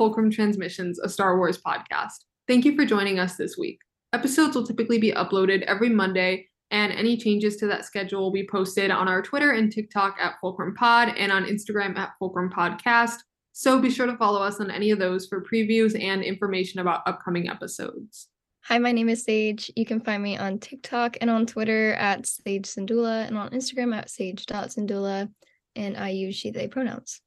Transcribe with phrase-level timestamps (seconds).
[0.00, 2.24] Fulcrum Transmissions, a Star Wars podcast.
[2.48, 3.80] Thank you for joining us this week.
[4.14, 8.48] Episodes will typically be uploaded every Monday, and any changes to that schedule will be
[8.50, 13.16] posted on our Twitter and TikTok at Fulcrum Pod and on Instagram at Fulcrum Podcast.
[13.52, 17.02] So be sure to follow us on any of those for previews and information about
[17.06, 18.28] upcoming episodes.
[18.64, 19.70] Hi, my name is Sage.
[19.76, 23.94] You can find me on TikTok and on Twitter at Sage Sandula and on Instagram
[23.94, 25.28] at sage.sandula.
[25.76, 27.20] And I use she, they pronouns.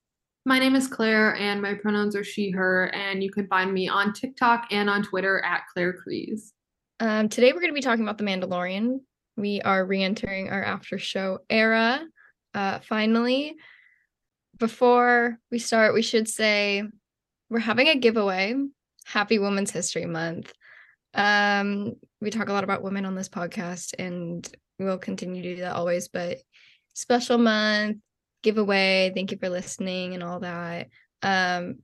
[0.45, 3.87] My name is Claire, and my pronouns are she, her, and you can find me
[3.87, 6.51] on TikTok and on Twitter at Claire Crees.
[6.99, 8.99] Um, today we're going to be talking about The Mandalorian.
[9.37, 12.03] We are re entering our after show era.
[12.53, 13.55] Uh, finally,
[14.59, 16.83] before we start, we should say
[17.49, 18.53] we're having a giveaway.
[19.05, 20.51] Happy Women's History Month.
[21.13, 24.45] Um, we talk a lot about women on this podcast, and
[24.77, 26.09] we'll continue to do that always.
[26.09, 26.39] But
[26.93, 27.99] special month,
[28.43, 29.11] giveaway.
[29.13, 30.89] Thank you for listening and all that.
[31.21, 31.79] Um,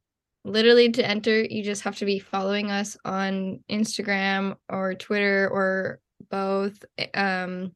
[0.46, 6.00] literally to enter, you just have to be following us on Instagram or Twitter or
[6.30, 6.84] both.
[7.14, 7.74] Um,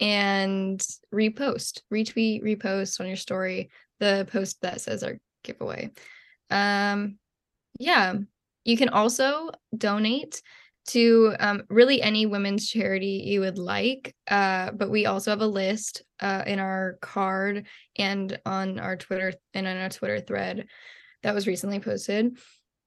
[0.00, 0.80] and
[1.12, 5.90] repost, retweet, repost on your story the post that says our giveaway.
[6.50, 7.18] Um,
[7.78, 8.14] yeah,
[8.64, 10.40] you can also donate
[10.88, 14.14] to um, really any women's charity you would like.
[14.30, 19.32] Uh, but we also have a list uh, in our card and on our Twitter
[19.54, 20.66] and on our Twitter thread
[21.22, 22.38] that was recently posted.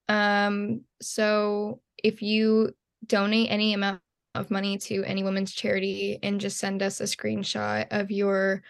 [0.07, 2.71] Um, so if you
[3.05, 4.01] donate any amount
[4.35, 8.63] of money to any women's charity and just send us a screenshot of your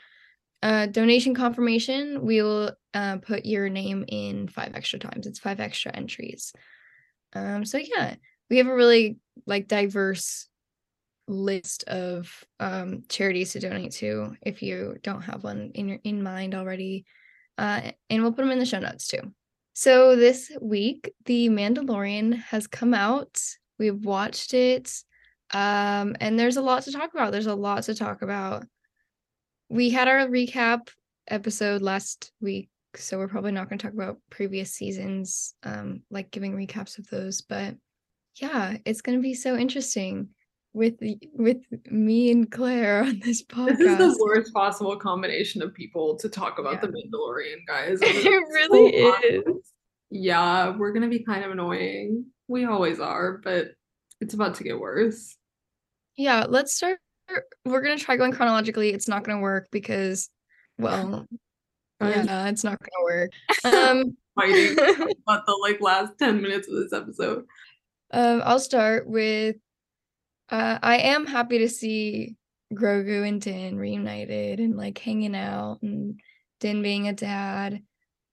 [0.63, 5.25] uh, donation confirmation, we will uh, put your name in five extra times.
[5.25, 6.53] It's five extra entries.
[7.33, 8.15] Um, so yeah,
[8.51, 9.17] we have a really
[9.47, 10.47] like diverse
[11.27, 12.29] list of
[12.59, 17.05] um, charities to donate to if you don't have one in your in mind already.
[17.57, 19.21] Uh, and we'll put them in the show notes too.
[19.73, 23.41] So this week the mandalorian has come out.
[23.79, 24.91] We've watched it
[25.53, 27.31] um, and there's a lot to talk about.
[27.31, 28.65] There's a lot to talk about.
[29.69, 30.89] We had our recap
[31.29, 36.29] episode last week so we're probably not going to talk about previous seasons um, like
[36.31, 37.75] giving recaps of those but
[38.35, 40.29] yeah, it's gonna be so interesting
[40.73, 40.95] with
[41.33, 41.57] with
[41.89, 43.77] me and Claire on this podcast.
[43.77, 46.81] This is the worst possible combination of people to talk about yeah.
[46.81, 47.99] the Mandalorian, guys.
[48.01, 49.73] it really is.
[50.09, 52.25] Yeah, we're gonna be kind of annoying.
[52.47, 53.71] We always are, but
[54.19, 55.35] it's about to get worse.
[56.17, 56.99] Yeah, let's start.
[57.65, 58.91] We're gonna try going chronologically.
[58.91, 60.29] It's not gonna work because,
[60.77, 61.25] well,
[62.01, 63.31] yeah, it's not gonna work.
[63.63, 64.73] Um, fighting
[65.27, 67.45] about the like last ten minutes of this episode.
[68.11, 69.55] Um, I'll start with
[70.49, 72.35] uh, I am happy to see
[72.73, 76.19] Grogu and Din reunited and like hanging out and
[76.59, 77.81] Din being a dad.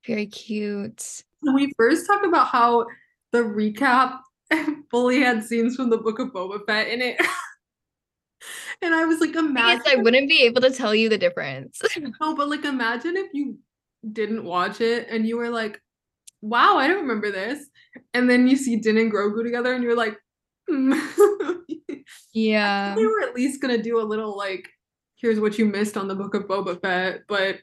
[0.07, 1.23] Very cute.
[1.43, 2.87] We first talk about how
[3.33, 4.21] the recap
[4.91, 7.21] fully had scenes from the Book of Boba Fett in it.
[8.83, 11.81] and I was like, imagine I wouldn't be able to tell you the difference.
[11.99, 13.59] no, but like imagine if you
[14.13, 15.81] didn't watch it and you were like,
[16.41, 17.67] wow, I don't remember this.
[18.15, 20.17] And then you see Din and Grogu together and you're like,
[20.69, 20.99] hmm.
[22.33, 22.95] yeah.
[22.95, 24.69] They were at least gonna do a little like,
[25.17, 27.59] here's what you missed on the book of Boba Fett, but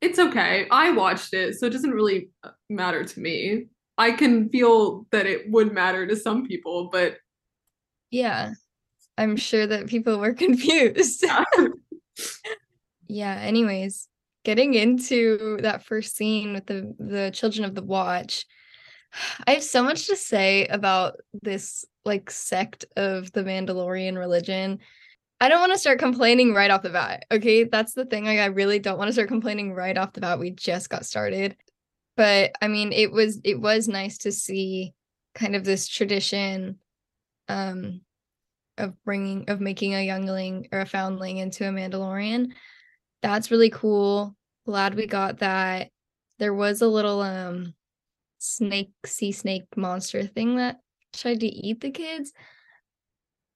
[0.00, 0.66] it's okay.
[0.70, 3.66] I watched it, so it doesn't really uh, matter to me.
[3.98, 7.16] I can feel that it would matter to some people, but
[8.10, 8.52] yeah,
[9.18, 11.24] I'm sure that people were confused.
[13.08, 14.08] yeah, anyways,
[14.46, 18.46] getting into that first scene with the the children of the watch
[19.44, 24.78] i have so much to say about this like sect of the mandalorian religion.
[25.40, 27.64] I don't want to start complaining right off the bat okay?
[27.64, 30.38] That's the thing like i really don't want to start complaining right off the bat
[30.38, 31.56] we just got started.
[32.16, 34.94] But i mean it was it was nice to see
[35.34, 36.78] kind of this tradition
[37.48, 38.00] um
[38.78, 42.52] of bringing of making a youngling or a foundling into a mandalorian
[43.32, 44.34] that's really cool.
[44.66, 45.90] Glad we got that.
[46.38, 47.74] There was a little um
[48.38, 50.80] snake sea snake monster thing that
[51.12, 52.32] tried to eat the kids.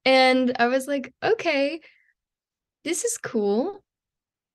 [0.03, 1.79] And I was like, okay,
[2.83, 3.83] this is cool.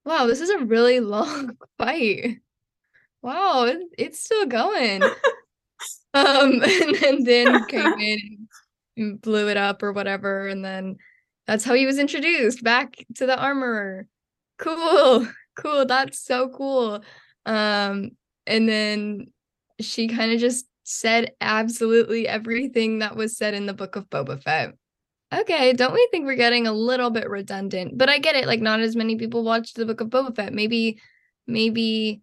[0.05, 2.39] Wow, this is a really long fight.
[3.23, 5.03] Wow, it's still going.
[6.15, 8.49] um, and, and then came in
[8.97, 10.47] and blew it up or whatever.
[10.47, 10.97] And then
[11.47, 14.07] that's how he was introduced back to the armorer
[14.59, 15.27] cool
[15.57, 17.03] cool that's so cool
[17.47, 18.11] um
[18.47, 19.27] and then
[19.81, 24.41] she kind of just said absolutely everything that was said in the book of Boba
[24.41, 24.75] Fett.
[25.35, 27.99] Okay, don't we think we're getting a little bit redundant?
[27.99, 30.53] But I get it, like not as many people watched the book of Boba Fett.
[30.53, 31.01] Maybe
[31.47, 32.23] maybe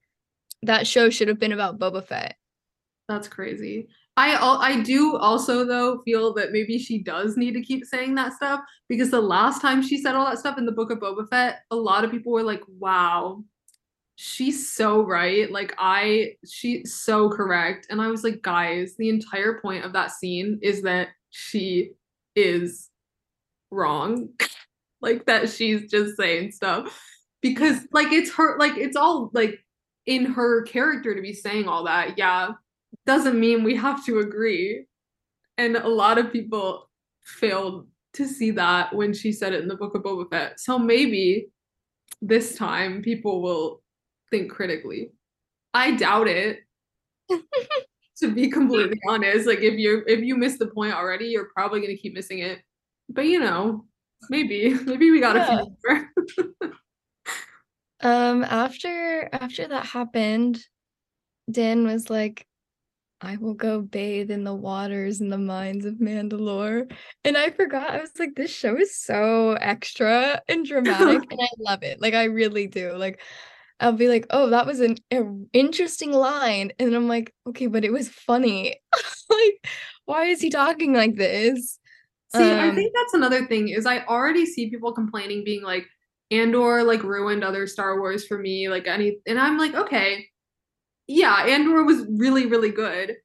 [0.62, 2.38] that show should have been about Boba Fett.
[3.10, 3.90] That's crazy.
[4.16, 8.34] I I do also though feel that maybe she does need to keep saying that
[8.34, 11.28] stuff because the last time she said all that stuff in the book of Boba
[11.30, 13.44] Fett, a lot of people were like, "Wow,
[14.16, 17.88] she's so right." Like I she's so correct.
[17.90, 21.92] And I was like, "Guys, the entire point of that scene is that she
[22.36, 22.90] is
[23.72, 24.30] wrong."
[25.02, 27.00] like that she's just saying stuff
[27.42, 29.60] because like it's her like it's all like
[30.06, 32.18] in her character to be saying all that.
[32.18, 32.52] Yeah,
[33.06, 34.86] doesn't mean we have to agree.
[35.58, 36.90] And a lot of people
[37.24, 40.60] failed to see that when she said it in the book of Boba Fett.
[40.60, 41.48] So maybe
[42.22, 43.82] this time people will
[44.30, 45.12] think critically.
[45.74, 46.60] I doubt it.
[48.18, 51.82] to be completely honest, like if you if you miss the point already, you're probably
[51.82, 52.62] gonna keep missing it.
[53.10, 53.86] But you know,
[54.30, 55.62] maybe maybe we got yeah.
[55.62, 55.78] a few
[56.62, 56.74] more.
[58.02, 60.64] um, after after that happened,
[61.52, 62.46] Dan was like,
[63.24, 66.92] I will go bathe in the waters in the mines of Mandalore.
[67.24, 71.48] And I forgot, I was like, this show is so extra and dramatic, and I
[71.58, 72.02] love it.
[72.02, 72.92] Like, I really do.
[72.98, 73.22] Like,
[73.80, 76.74] I'll be like, oh, that was an, an interesting line.
[76.80, 78.76] And I'm like, okay, but it was funny.
[79.30, 79.72] like,
[80.04, 81.80] why is he talking like this?
[82.36, 85.86] See, um, I think that's another thing is I already see people complaining, being like,
[86.30, 90.26] Andor like ruined other Star Wars for me, like any, and I'm like, okay,
[91.08, 93.16] yeah, Andor was really, really good.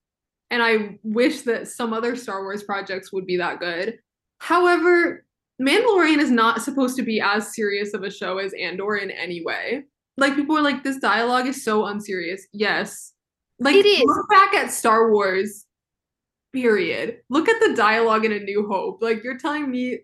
[0.51, 3.99] And I wish that some other Star Wars projects would be that good.
[4.39, 5.25] However,
[5.61, 9.45] Mandalorian is not supposed to be as serious of a show as Andor in any
[9.45, 9.85] way.
[10.17, 12.47] Like people are like, this dialogue is so unserious.
[12.53, 13.13] Yes.
[13.59, 14.03] Like it is.
[14.05, 15.67] look back at Star Wars,
[16.53, 17.19] period.
[17.29, 19.03] Look at the dialogue in A New Hope.
[19.03, 20.01] Like you're telling me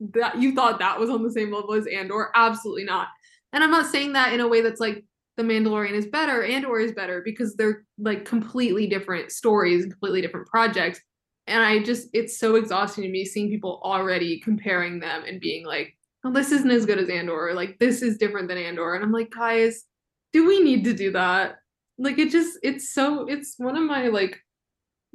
[0.00, 2.30] that you thought that was on the same level as Andor?
[2.34, 3.08] Absolutely not.
[3.52, 5.04] And I'm not saying that in a way that's like
[5.36, 10.46] the Mandalorian is better Andor is better because they're like completely different stories, completely different
[10.46, 11.00] projects.
[11.46, 15.66] And I just it's so exhausting to me seeing people already comparing them and being
[15.66, 18.94] like, "Oh, this isn't as good as Andor," or like this is different than Andor.
[18.94, 19.84] And I'm like, "Guys,
[20.32, 21.56] do we need to do that?"
[21.98, 24.40] Like it just it's so it's one of my like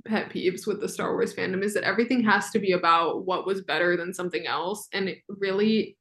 [0.06, 3.46] pet peeves with the Star Wars fandom is that everything has to be about what
[3.46, 5.98] was better than something else and it really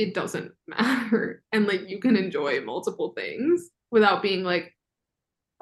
[0.00, 1.42] it doesn't matter.
[1.52, 4.74] And like you can enjoy multiple things without being like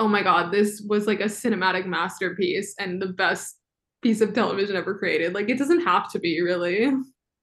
[0.00, 3.56] oh my god this was like a cinematic masterpiece and the best
[4.00, 5.34] piece of television ever created.
[5.34, 6.90] Like it doesn't have to be really.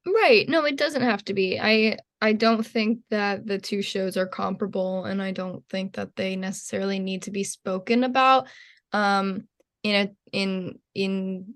[0.06, 0.48] Right.
[0.48, 1.60] No it doesn't have to be.
[1.60, 6.16] I i don't think that the two shows are comparable and i don't think that
[6.16, 8.48] they necessarily need to be spoken about
[8.94, 9.44] um
[9.84, 11.54] in a in in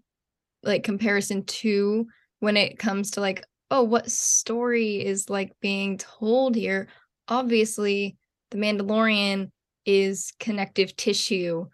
[0.61, 2.05] like comparison to
[2.39, 6.87] when it comes to like oh, what story is like being told here?
[7.27, 8.17] Obviously,
[8.51, 9.51] The Mandalorian
[9.85, 11.67] is connective tissue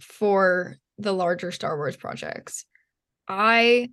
[0.00, 2.64] for the larger Star Wars projects.
[3.28, 3.90] I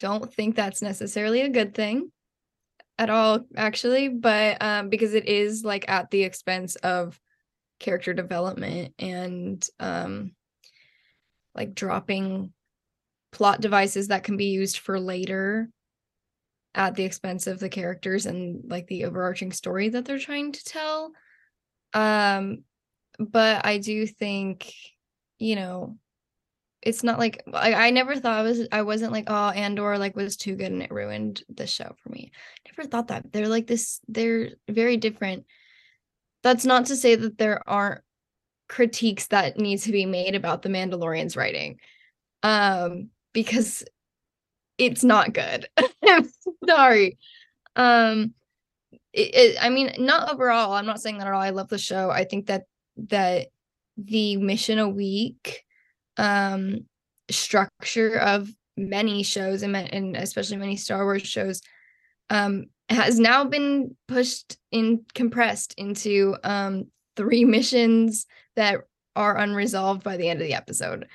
[0.00, 2.10] don't think that's necessarily a good thing
[2.98, 7.18] at all, actually, but um, because it is like at the expense of
[7.78, 10.32] character development and um,
[11.54, 12.52] like dropping
[13.32, 15.68] plot devices that can be used for later
[16.78, 20.64] at the expense of the characters and like the overarching story that they're trying to
[20.64, 21.10] tell.
[21.92, 22.62] Um,
[23.18, 24.72] but I do think,
[25.40, 25.98] you know,
[26.80, 30.14] it's not like I, I never thought I was I wasn't like oh Andor like
[30.14, 32.30] was too good and it ruined the show for me.
[32.70, 33.32] Never thought that.
[33.32, 35.46] They're like this they're very different.
[36.44, 38.02] That's not to say that there aren't
[38.68, 41.80] critiques that need to be made about the Mandalorian's writing.
[42.44, 43.84] Um because
[44.78, 45.68] it's not good.
[46.06, 46.28] I'm
[46.68, 47.18] sorry.
[47.76, 48.34] Um
[49.12, 50.72] it, it, I mean, not overall.
[50.72, 51.40] I'm not saying that at all.
[51.40, 52.10] I love the show.
[52.10, 52.64] I think that
[53.08, 53.48] that
[53.96, 55.64] the mission a week
[56.16, 56.86] um
[57.30, 61.60] structure of many shows and, and especially many Star Wars shows
[62.30, 68.82] um has now been pushed in compressed into um three missions that
[69.16, 71.06] are unresolved by the end of the episode.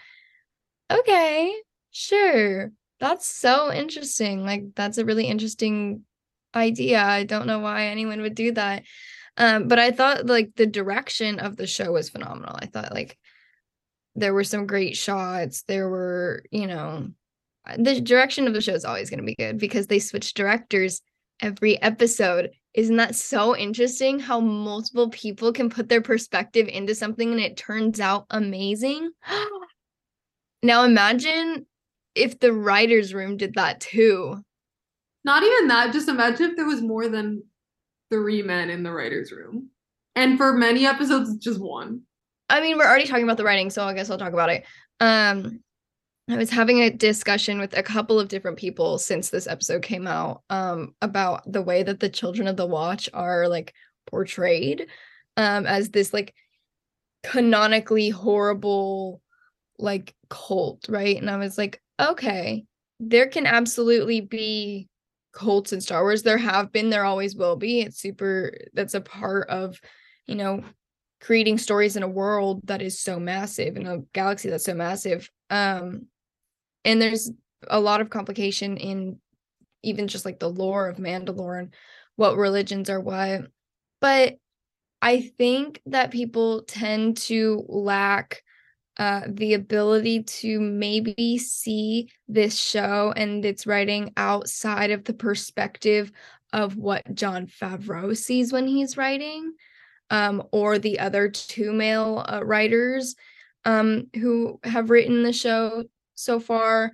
[0.91, 1.55] Okay,
[1.91, 2.71] sure.
[3.03, 4.45] That's so interesting.
[4.45, 6.05] Like that's a really interesting
[6.55, 7.03] idea.
[7.03, 8.83] I don't know why anyone would do that.
[9.35, 12.55] Um, but I thought like the direction of the show was phenomenal.
[12.57, 13.17] I thought like
[14.15, 15.63] there were some great shots.
[15.63, 17.09] There were, you know,
[17.77, 21.01] the direction of the show is always going to be good because they switch directors
[21.41, 22.51] every episode.
[22.73, 27.57] Isn't that so interesting how multiple people can put their perspective into something and it
[27.57, 29.11] turns out amazing?
[30.63, 31.65] now imagine
[32.15, 34.43] if the writers room did that too.
[35.25, 37.43] Not even that, just imagine if there was more than
[38.11, 39.69] three men in the writers room.
[40.15, 42.01] And for many episodes it's just one.
[42.49, 44.65] I mean, we're already talking about the writing, so I guess I'll talk about it.
[44.99, 45.61] Um,
[46.29, 50.07] I was having a discussion with a couple of different people since this episode came
[50.07, 53.73] out um, about the way that the children of the watch are like
[54.05, 54.87] portrayed
[55.35, 56.33] um, as this like
[57.23, 59.21] canonically horrible
[59.79, 61.17] like cult, right?
[61.17, 62.65] And I was like, okay,
[62.99, 64.87] there can absolutely be
[65.33, 66.23] cults in Star Wars.
[66.23, 67.81] There have been, there always will be.
[67.81, 69.79] It's super that's a part of,
[70.27, 70.63] you know,
[71.19, 75.29] creating stories in a world that is so massive in a galaxy that's so massive.
[75.49, 76.07] Um
[76.85, 77.31] and there's
[77.67, 79.19] a lot of complication in
[79.83, 81.73] even just like the lore of Mandalore and
[82.15, 83.47] what religions are what.
[84.01, 84.35] But
[85.01, 88.43] I think that people tend to lack
[88.97, 96.11] uh, the ability to maybe see this show and its writing outside of the perspective
[96.51, 99.53] of what Jon Favreau sees when he's writing,
[100.11, 103.15] um, or the other two male uh, writers
[103.65, 105.83] um, who have written the show
[106.13, 106.91] so far.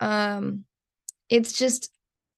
[0.00, 0.64] Um,
[1.30, 1.90] it's just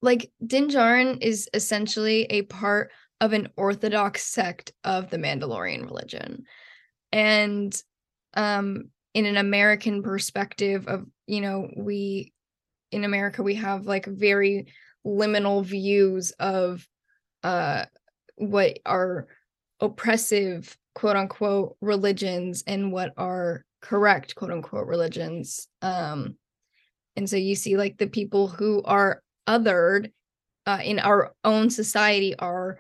[0.03, 6.45] like Din Djarin is essentially a part of an orthodox sect of the Mandalorian religion.
[7.11, 7.75] And
[8.37, 12.33] um in an American perspective of, you know, we
[12.93, 14.67] in America we have like very
[15.07, 16.87] liminal views of
[17.43, 17.85] uh
[18.37, 19.27] what are
[19.81, 25.69] oppressive quote unquote religions and what are correct quote unquote religions.
[25.83, 26.37] Um
[27.17, 30.13] and so you see like the people who are othered
[30.67, 32.79] uh, in our own society are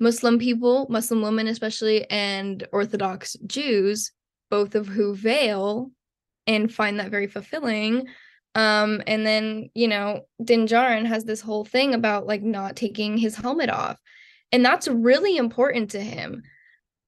[0.00, 4.12] muslim people muslim women especially and orthodox jews
[4.50, 5.90] both of who veil
[6.46, 8.08] and find that very fulfilling.
[8.54, 13.18] Um and then you know din Djarin has this whole thing about like not taking
[13.18, 13.98] his helmet off
[14.52, 16.42] and that's really important to him.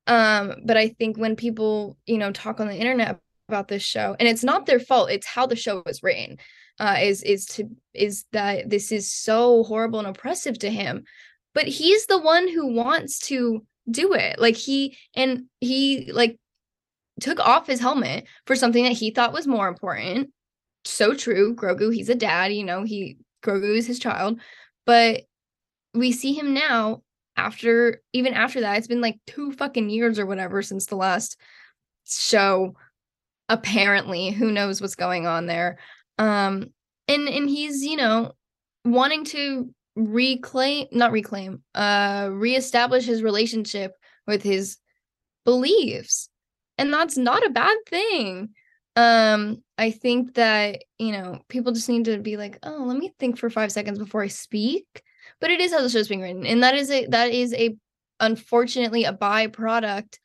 [0.07, 3.19] Um but i think when people you know talk on the internet
[3.49, 6.37] about this show and it's not their fault it's how the show was written
[6.79, 11.05] uh is is to is that this is so horrible and oppressive to him.
[11.55, 14.39] But he's the one who wants to do it.
[14.39, 16.39] Like he and he like
[17.21, 20.31] took off his helmet for something that he thought was more important.
[20.85, 24.41] So true grogu he's a dad you know he grogu is his child.
[24.87, 25.23] But
[25.95, 27.03] we see him now
[27.37, 31.37] after even after that it's been like two fucking years or whatever since the last
[32.07, 32.75] show.
[33.49, 35.79] Apparently who knows what's going on there.
[36.19, 36.71] Um
[37.07, 38.33] and and he's you know
[38.85, 43.95] wanting to reclaim not reclaim uh reestablish his relationship
[44.27, 44.79] with his
[45.45, 46.29] beliefs
[46.79, 48.51] and that's not a bad thing.
[48.97, 53.13] Um i think that you know people just need to be like oh let me
[53.21, 55.03] think for five seconds before i speak.
[55.41, 57.77] But it is how the show's being written and that is a that is a
[58.21, 60.19] unfortunately a byproduct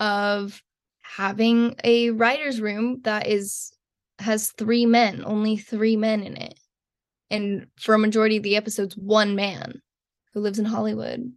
[0.00, 0.62] of
[1.00, 3.72] having a writer's room that is
[4.18, 6.58] has three men only three men in it.
[7.30, 9.80] And for a majority of the episodes one man
[10.34, 11.32] who lives in hollywood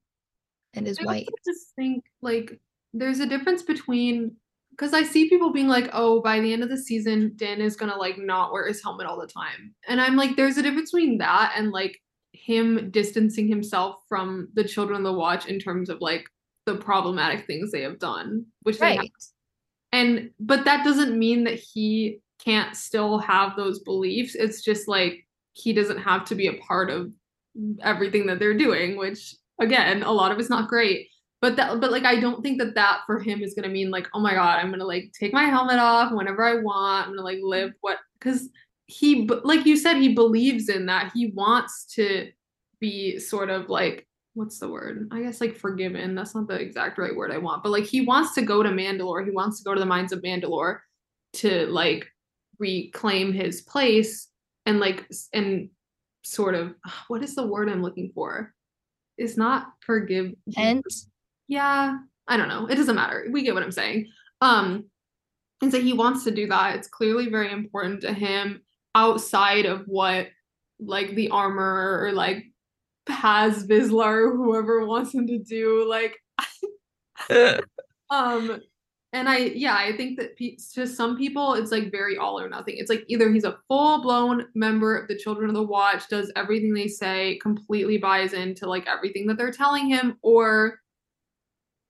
[0.74, 1.30] and is I white.
[1.46, 2.60] just think like
[2.94, 4.36] there's a difference between
[4.72, 7.76] because I see people being like, oh, by the end of the season, Din is
[7.76, 9.74] gonna like not wear his helmet all the time.
[9.88, 12.00] And I'm like, there's a difference between that and like
[12.34, 16.26] him distancing himself from the children of the watch in terms of like
[16.66, 19.00] the problematic things they have done, which they have.
[19.00, 19.12] right
[19.92, 24.36] And but that doesn't mean that he can't still have those beliefs.
[24.36, 27.12] It's just like he doesn't have to be a part of
[27.84, 31.11] everything that they're doing, which again, a lot of it's not great
[31.42, 33.90] but that but like i don't think that that for him is going to mean
[33.90, 37.08] like oh my god i'm going to like take my helmet off whenever i want.
[37.08, 38.50] I'm going to like live what because
[38.92, 41.12] he like you said he believes in that.
[41.14, 42.30] He wants to
[42.80, 45.10] be sort of like what's the word?
[45.12, 46.16] I guess like forgiven.
[46.16, 47.64] That's not the exact right word i want.
[47.64, 49.26] But like he wants to go to mandalore.
[49.26, 50.80] He wants to go to the mines of mandalore
[51.34, 52.08] to like
[52.60, 54.28] reclaim his place
[54.66, 55.70] and like and
[56.24, 56.76] sort of
[57.08, 58.54] what is the word i'm looking for?
[59.18, 60.84] Is not forgive and
[61.52, 61.98] yeah,
[62.30, 62.66] I don't know.
[62.68, 63.28] It doesn't matter.
[63.30, 64.08] We get what I'm saying.
[64.40, 64.86] Um,
[65.62, 66.78] and so he wants to do that.
[66.78, 68.62] It's clearly very important to him
[68.96, 70.30] outside of what
[70.80, 72.46] like the Armorer like
[73.06, 75.86] Paz Vizsla or whoever wants him to do.
[75.90, 76.16] Like
[78.10, 78.62] um
[79.12, 82.48] and I yeah, I think that pe- to some people it's like very all or
[82.48, 82.76] nothing.
[82.78, 86.74] It's like either he's a full-blown member of the Children of the Watch, does everything
[86.74, 90.81] they say, completely buys into like everything that they're telling him or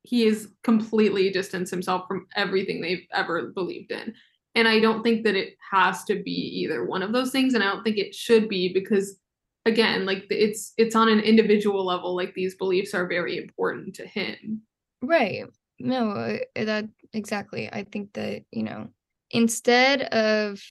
[0.03, 4.13] he has completely distanced himself from everything they've ever believed in.
[4.55, 7.53] And I don't think that it has to be either one of those things.
[7.53, 9.17] And I don't think it should be because
[9.65, 14.05] again, like it's it's on an individual level, like these beliefs are very important to
[14.05, 14.61] him.
[15.01, 15.45] right
[15.83, 17.69] no, uh, that exactly.
[17.71, 18.89] I think that, you know,
[19.31, 20.61] instead of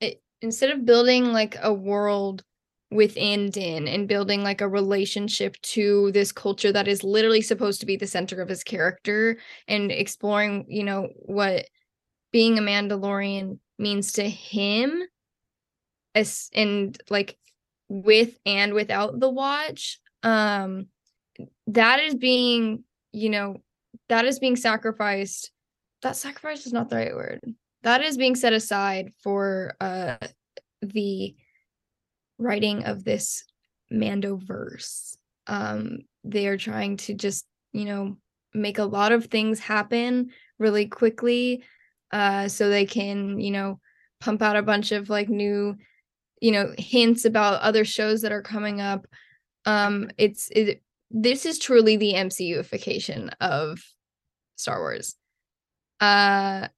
[0.00, 2.44] it, instead of building like a world
[2.90, 7.86] within Din and building like a relationship to this culture that is literally supposed to
[7.86, 11.66] be the center of his character and exploring, you know, what
[12.32, 15.02] being a Mandalorian means to him
[16.14, 17.38] as and like
[17.88, 20.00] with and without the watch.
[20.22, 20.86] Um
[21.68, 23.56] that is being you know
[24.08, 25.52] that is being sacrificed.
[26.02, 27.40] That sacrifice is not the right word.
[27.82, 30.16] That is being set aside for uh
[30.82, 31.36] the
[32.40, 33.44] writing of this
[33.90, 35.16] mando verse
[35.46, 38.16] um they are trying to just you know
[38.54, 41.62] make a lot of things happen really quickly
[42.12, 43.78] uh so they can you know
[44.20, 45.76] pump out a bunch of like new
[46.40, 49.06] you know hints about other shows that are coming up
[49.66, 53.82] um it's it this is truly the MCUification of
[54.56, 55.16] Star Wars.
[55.98, 56.68] Uh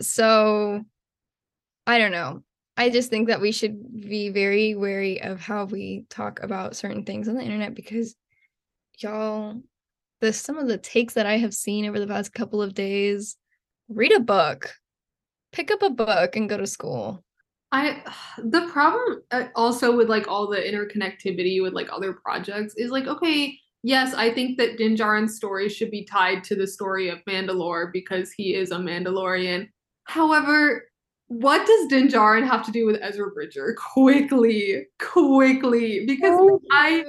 [0.00, 0.82] so
[1.86, 2.42] I don't know.
[2.78, 7.04] I just think that we should be very wary of how we talk about certain
[7.04, 8.14] things on the internet because
[8.98, 9.60] y'all
[10.20, 13.36] the some of the takes that I have seen over the past couple of days,
[13.88, 14.74] read a book.
[15.52, 17.24] Pick up a book and go to school.
[17.72, 18.02] I
[18.38, 23.08] the problem uh, also with like all the interconnectivity with like other projects is like
[23.08, 27.24] okay, yes, I think that Din Djarin's story should be tied to the story of
[27.28, 29.68] Mandalore because he is a Mandalorian.
[30.04, 30.84] However,
[31.28, 33.76] what does Din Djarin have to do with Ezra Bridger?
[33.92, 37.04] Quickly, quickly, because oh, I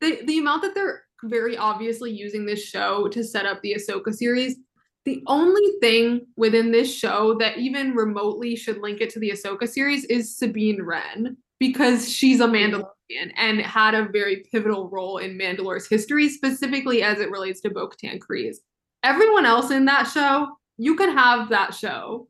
[0.00, 4.14] the the amount that they're very obviously using this show to set up the Ahsoka
[4.14, 4.56] series
[5.04, 9.68] the only thing within this show that even remotely should link it to the Ahsoka
[9.68, 15.38] series is Sabine Wren because she's a Mandalorian and had a very pivotal role in
[15.38, 18.56] Mandalore's history, specifically as it relates to Bo Katan Kryze.
[19.02, 20.48] Everyone else in that show,
[20.78, 22.28] you can have that show.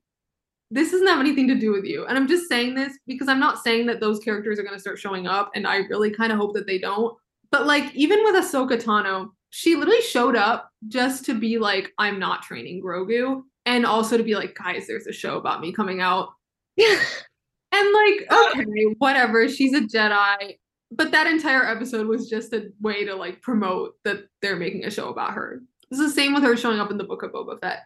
[0.74, 2.04] This doesn't have anything to do with you.
[2.06, 4.80] And I'm just saying this because I'm not saying that those characters are going to
[4.80, 7.16] start showing up, and I really kind of hope that they don't.
[7.52, 12.18] But like, even with Ahsoka Tano, she literally showed up just to be like, I'm
[12.18, 13.42] not training Grogu.
[13.66, 16.30] And also to be like, guys, there's a show about me coming out.
[16.76, 16.98] and
[17.70, 19.48] like, okay, whatever.
[19.48, 20.58] She's a Jedi.
[20.90, 24.90] But that entire episode was just a way to like promote that they're making a
[24.90, 25.62] show about her.
[25.92, 27.84] It's the same with her showing up in the book of Boba Fett.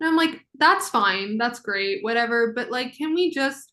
[0.00, 2.52] And I'm like, that's fine, that's great, whatever.
[2.54, 3.72] But like, can we just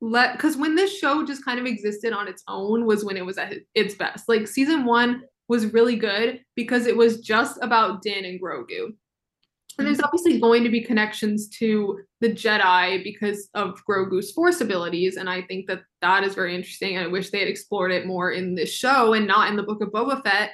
[0.00, 3.24] let because when this show just kind of existed on its own was when it
[3.24, 4.28] was at its best.
[4.28, 8.94] Like season one was really good because it was just about Din and Grogu.
[9.76, 10.04] And there's mm-hmm.
[10.04, 15.42] obviously going to be connections to the Jedi because of Grogu's Force abilities, and I
[15.42, 16.96] think that that is very interesting.
[16.96, 19.82] I wish they had explored it more in this show and not in the Book
[19.82, 20.52] of Boba Fett.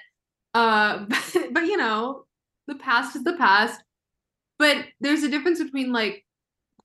[0.54, 2.24] Uh, but, but you know,
[2.66, 3.82] the past is the past.
[4.60, 6.22] But there's a difference between like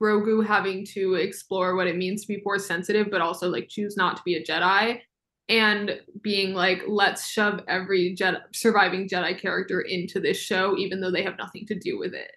[0.01, 3.97] Grogu having to explore what it means to be Force sensitive, but also like choose
[3.97, 5.01] not to be a Jedi,
[5.49, 11.11] and being like, let's shove every Jedi, surviving Jedi character into this show, even though
[11.11, 12.31] they have nothing to do with it.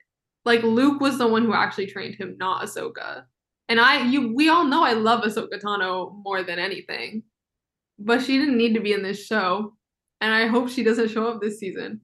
[0.45, 3.23] Like Luke was the one who actually trained him, not Ahsoka.
[3.69, 7.23] And I, you, we all know I love Ahsoka Tano more than anything,
[7.97, 9.77] but she didn't need to be in this show,
[10.21, 12.01] and I hope she doesn't show up this season.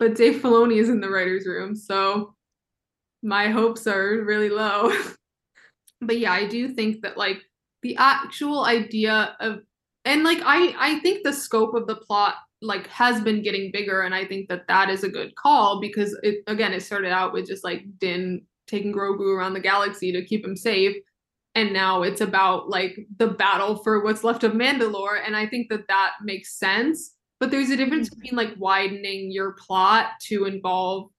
[0.00, 2.34] But Dave Filoni is in the writers' room, so
[3.22, 4.92] my hopes are really low.
[6.00, 7.42] but yeah, I do think that like
[7.82, 9.60] the actual idea of
[10.04, 14.02] and like i i think the scope of the plot like has been getting bigger
[14.02, 17.32] and i think that that is a good call because it again it started out
[17.32, 20.96] with just like din taking grogu around the galaxy to keep him safe
[21.54, 25.68] and now it's about like the battle for what's left of mandalore and i think
[25.68, 28.20] that that makes sense but there's a difference mm-hmm.
[28.20, 31.10] between like widening your plot to involve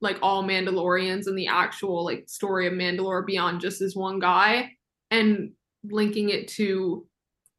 [0.00, 4.70] like all mandalorians and the actual like story of mandalore beyond just this one guy
[5.10, 5.52] and
[5.84, 7.06] linking it to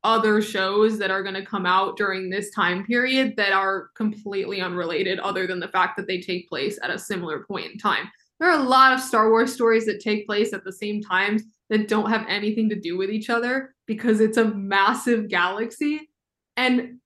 [0.03, 4.61] other shows that are going to come out during this time period that are completely
[4.61, 8.09] unrelated, other than the fact that they take place at a similar point in time.
[8.39, 11.43] There are a lot of Star Wars stories that take place at the same times
[11.69, 16.09] that don't have anything to do with each other because it's a massive galaxy.
[16.55, 16.99] And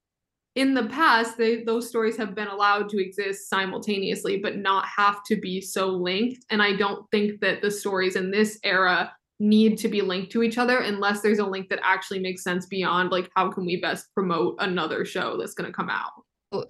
[0.54, 5.24] in the past, they, those stories have been allowed to exist simultaneously, but not have
[5.24, 6.44] to be so linked.
[6.50, 10.42] And I don't think that the stories in this era need to be linked to
[10.42, 13.80] each other unless there's a link that actually makes sense beyond like how can we
[13.80, 16.12] best promote another show that's going to come out?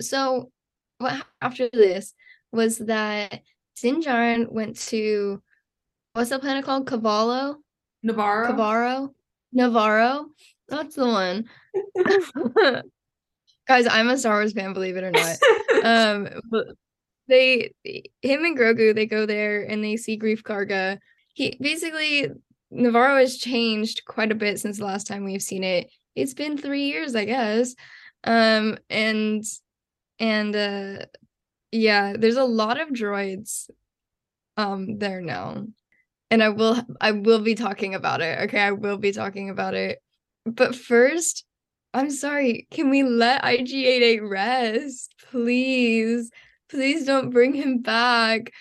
[0.00, 0.50] So
[0.98, 2.14] what after this
[2.52, 3.42] was that
[3.80, 5.42] Din Djarin went to
[6.12, 6.86] what's the planet called?
[6.86, 7.56] Cavallo?
[8.02, 8.52] Navarro?
[8.52, 9.14] Cavarro
[9.52, 10.26] Navarro?
[10.68, 11.48] That's the one
[13.66, 15.36] guys I'm a Star Wars fan believe it or not
[15.84, 16.66] um but
[17.28, 20.98] they him and Grogu they go there and they see Greef Karga.
[21.34, 22.28] He basically
[22.70, 25.90] Navarro has changed quite a bit since the last time we've seen it.
[26.14, 27.74] It's been three years, I guess.
[28.24, 29.44] Um and
[30.18, 31.06] and uh
[31.70, 33.70] yeah, there's a lot of droids
[34.56, 35.66] um there now.
[36.30, 38.40] And I will I will be talking about it.
[38.42, 40.00] Okay, I will be talking about it.
[40.44, 41.44] But first,
[41.94, 45.14] I'm sorry, can we let IG88 rest?
[45.30, 46.30] Please.
[46.70, 48.52] Please don't bring him back.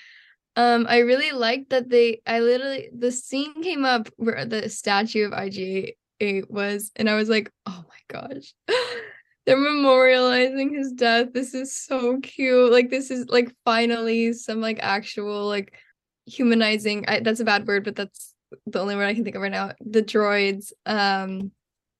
[0.58, 5.26] Um, I really liked that they I literally the scene came up where the statue
[5.26, 8.54] of IG88 was, and I was like, oh my gosh.
[9.46, 11.30] They're memorializing his death.
[11.34, 12.72] This is so cute.
[12.72, 15.74] Like this is like finally some like actual like
[16.26, 17.06] humanizing.
[17.08, 18.36] I, that's a bad word, but that's
[18.67, 19.72] the only word I can think of right now.
[19.80, 21.52] The droids, um,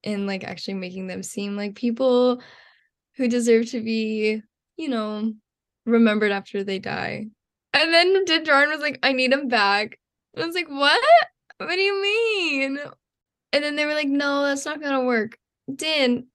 [0.04, 2.42] and like actually making them seem like people
[3.16, 4.42] who deserve to be,
[4.76, 5.32] you know,
[5.86, 7.26] remembered after they die.
[7.72, 9.98] And then Din was like, I need him back.
[10.34, 11.02] And I was like, what?
[11.58, 12.78] What do you mean?
[13.52, 15.36] And then they were like, no, that's not gonna work.
[15.74, 16.26] Din,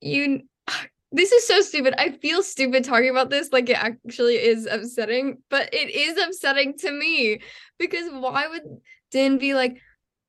[0.00, 0.42] you
[1.12, 1.94] this is so stupid.
[1.96, 6.76] I feel stupid talking about this like it actually is upsetting, but it is upsetting
[6.78, 7.40] to me
[7.78, 8.62] because why would
[9.10, 9.78] Din be like,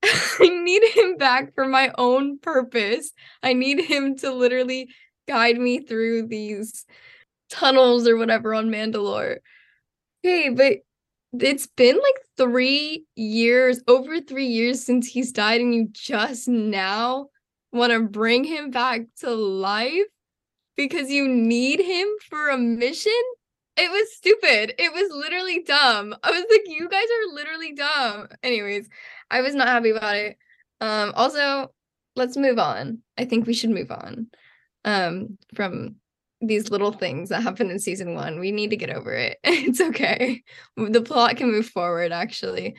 [0.39, 3.11] I need him back for my own purpose.
[3.41, 4.89] I need him to literally
[5.27, 6.85] guide me through these
[7.49, 9.37] tunnels or whatever on Mandalore.
[10.23, 10.77] Okay, but
[11.39, 17.27] it's been like three years, over three years since he's died, and you just now
[17.71, 20.05] want to bring him back to life
[20.75, 23.11] because you need him for a mission?
[23.77, 24.73] It was stupid.
[24.79, 26.15] It was literally dumb.
[26.23, 28.29] I was like, you guys are literally dumb.
[28.41, 28.87] Anyways,
[29.29, 30.37] I was not happy about it.
[30.81, 31.71] Um, also,
[32.15, 32.99] let's move on.
[33.17, 34.27] I think we should move on
[34.85, 35.95] um from
[36.41, 38.39] these little things that happened in season one.
[38.39, 39.39] We need to get over it.
[39.43, 40.43] it's okay.
[40.77, 42.75] The plot can move forward actually.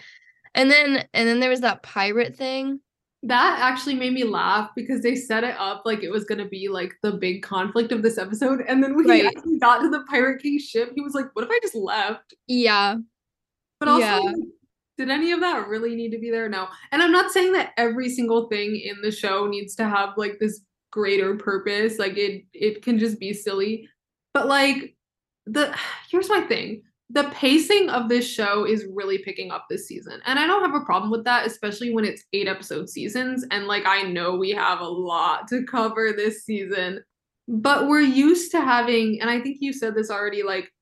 [0.55, 2.81] And then and then there was that pirate thing.
[3.23, 6.69] That actually made me laugh because they set it up like it was gonna be
[6.69, 8.63] like the big conflict of this episode.
[8.69, 9.23] And then when right.
[9.23, 11.75] he actually got to the Pirate King ship, he was like, What if I just
[11.75, 12.35] left?
[12.47, 12.97] Yeah.
[13.81, 14.33] But also yeah.
[14.99, 16.49] Did any of that really need to be there?
[16.49, 16.69] No.
[16.91, 20.39] And I'm not saying that every single thing in the show needs to have like
[20.41, 21.99] this greater purpose.
[21.99, 23.89] Like it it can just be silly.
[24.33, 24.97] But like
[25.47, 25.77] the
[26.11, 26.83] here's my thing.
[27.11, 30.21] The pacing of this show is really picking up this season.
[30.27, 33.67] And I don't have a problem with that, especially when it's 8 episode seasons and
[33.67, 37.05] like I know we have a lot to cover this season.
[37.49, 40.73] But we're used to having and I think you said this already like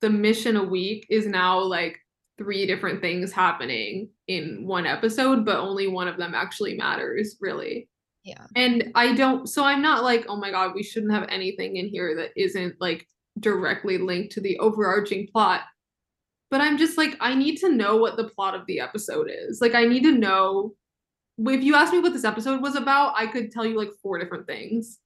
[0.00, 1.98] the mission a week is now like
[2.38, 7.88] three different things happening in one episode, but only one of them actually matters, really.
[8.24, 8.46] Yeah.
[8.56, 11.88] And I don't, so I'm not like, oh my God, we shouldn't have anything in
[11.88, 13.06] here that isn't like
[13.38, 15.62] directly linked to the overarching plot.
[16.50, 19.60] But I'm just like, I need to know what the plot of the episode is.
[19.60, 20.74] Like, I need to know.
[21.38, 24.18] If you asked me what this episode was about, I could tell you like four
[24.18, 25.00] different things.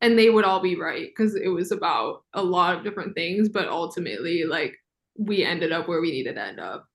[0.00, 3.48] And they would all be right because it was about a lot of different things.
[3.48, 4.76] But ultimately, like,
[5.16, 6.86] we ended up where we needed to end up.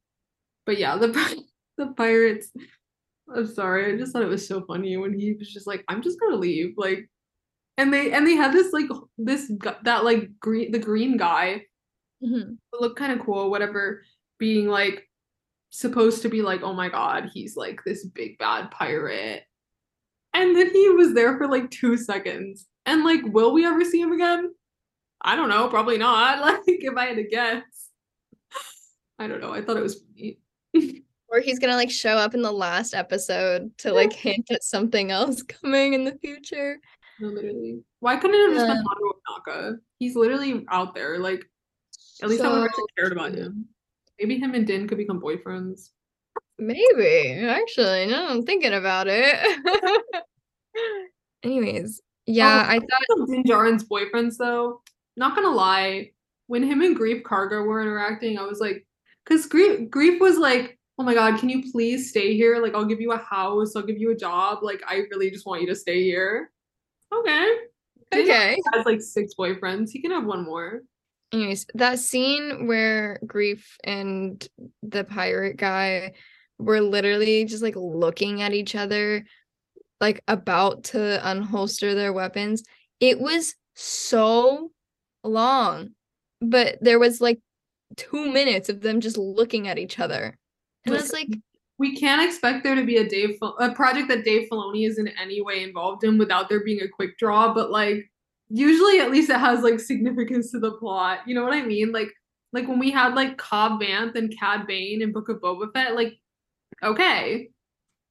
[0.65, 1.07] But yeah, the
[1.77, 2.51] the pirates
[3.33, 3.93] I'm sorry.
[3.93, 6.35] I just thought it was so funny when he was just like, "I'm just gonna
[6.35, 7.09] leave." Like,
[7.77, 9.51] and they and they had this like this
[9.83, 11.63] that like green the green guy
[12.23, 12.53] mm-hmm.
[12.79, 14.03] looked kind of cool, whatever,
[14.39, 15.07] being like
[15.71, 19.43] supposed to be like, "Oh my god, he's like this big bad pirate,"
[20.33, 24.01] and then he was there for like two seconds, and like, will we ever see
[24.01, 24.53] him again?
[25.21, 25.67] I don't know.
[25.67, 26.39] Probably not.
[26.41, 27.63] Like, if I had to guess,
[29.27, 29.51] I don't know.
[29.51, 30.39] I thought it was funny.
[31.27, 35.11] Or he's gonna like show up in the last episode to like hint at something
[35.11, 36.79] else coming in the future.
[37.19, 37.83] No, literally.
[37.99, 39.77] Why couldn't it have just been Hondo Ohnaka?
[39.99, 41.19] He's literally out there.
[41.19, 41.43] Like,
[42.23, 43.65] at least so, I have cared about him.
[44.17, 45.89] Maybe him and Din could become boyfriends.
[46.57, 48.05] Maybe, actually.
[48.05, 49.35] No, I'm thinking about it.
[51.43, 54.81] Anyways, yeah, oh, I thought Din Djarin's boyfriends though.
[55.17, 56.11] Not gonna lie,
[56.47, 58.86] when him and Greef Karga were interacting, I was like,
[59.27, 62.61] because Greef Greef was like, oh my god can you please stay here?
[62.61, 64.59] Like i'll give you a house i'll give you a job.
[64.61, 66.51] Like i really just want you to stay here.
[67.13, 67.55] Okay.
[68.13, 69.89] Okay he has like six boyfriends.
[69.91, 70.81] He can have one more.
[71.31, 74.45] Anyways that scene where Greef and
[74.81, 76.13] the pirate guy
[76.57, 79.23] were literally just like looking at each other
[79.99, 82.63] like about to unholster their weapons
[82.99, 84.71] it was so
[85.23, 85.91] long.
[86.41, 87.39] But there was like
[87.95, 90.37] two minutes of them just looking at each other
[90.85, 91.29] it was like
[91.79, 95.07] we can't expect there to be a Dave a project that Dave Filoni is in
[95.09, 98.09] any way involved in without there being a quick draw, but like
[98.49, 101.19] usually at least it has like significance to the plot.
[101.27, 101.91] You know what I mean?
[101.91, 102.09] Like
[102.51, 105.93] Like when we had like Cobb Vanth and Cad Bane in Book of Boba Fett,
[105.93, 106.13] like,
[106.81, 107.49] okay.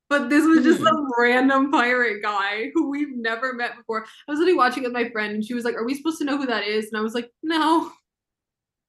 [0.09, 0.85] But this was just Mhm.
[0.85, 4.05] some random pirate guy who we've never met before.
[4.05, 6.25] I was literally watching with my friend and she was like, Are we supposed to
[6.25, 6.87] know who that is?
[6.93, 7.91] And I was like, No.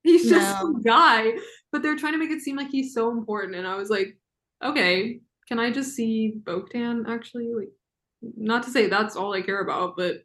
[0.04, 0.62] He's just No.
[0.62, 1.34] some guy.
[1.72, 3.56] But they're trying to make it seem like he's so important.
[3.56, 4.18] And I was like,
[4.64, 7.52] Okay, can I just see Bo-Katan actually?
[7.54, 7.70] Like,
[8.36, 10.24] not to say that's all I care about, but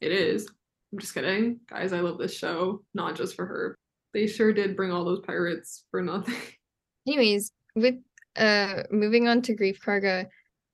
[0.00, 0.48] it is.
[0.92, 1.60] I'm just kidding.
[1.68, 3.76] Guys, I love this show, not just for her.
[4.12, 6.34] They sure did bring all those pirates for nothing.
[7.08, 7.96] Anyways, with
[8.36, 10.26] uh moving on to Greef Karga,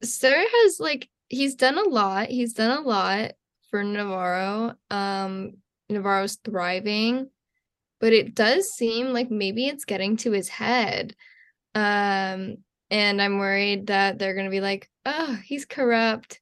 [0.02, 2.29] Sir has like he's done a lot.
[2.29, 3.33] He's done a lot
[3.70, 4.74] for Navarro.
[4.90, 5.55] Um
[5.88, 7.31] Navarro's thriving,
[8.00, 11.14] but it does seem like maybe it's getting to his head.
[11.74, 12.59] Um
[12.90, 16.40] and I'm worried that they're going to be like, "Oh, he's corrupt.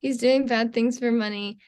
[0.00, 1.58] He's doing bad things for money."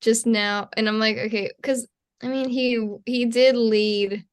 [0.00, 1.86] Just now, and I'm like, "Okay, cuz
[2.22, 4.24] I mean, he he did lead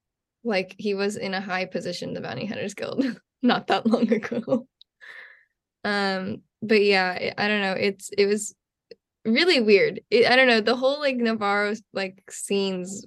[0.44, 3.04] like he was in a high position the bounty hunters guild
[3.42, 4.68] not that long ago
[5.84, 8.56] um but yeah i don't know it's it was
[9.26, 10.02] really weird.
[10.10, 13.06] It, i don't know the whole like navarro like scenes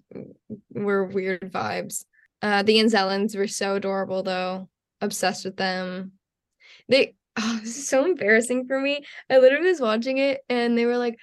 [0.72, 2.05] were weird vibes.
[2.42, 4.68] Uh the Anzellans were so adorable though.
[5.00, 6.12] Obsessed with them.
[6.88, 9.05] They oh this is so embarrassing for me.
[9.31, 11.18] I literally was watching it and they were like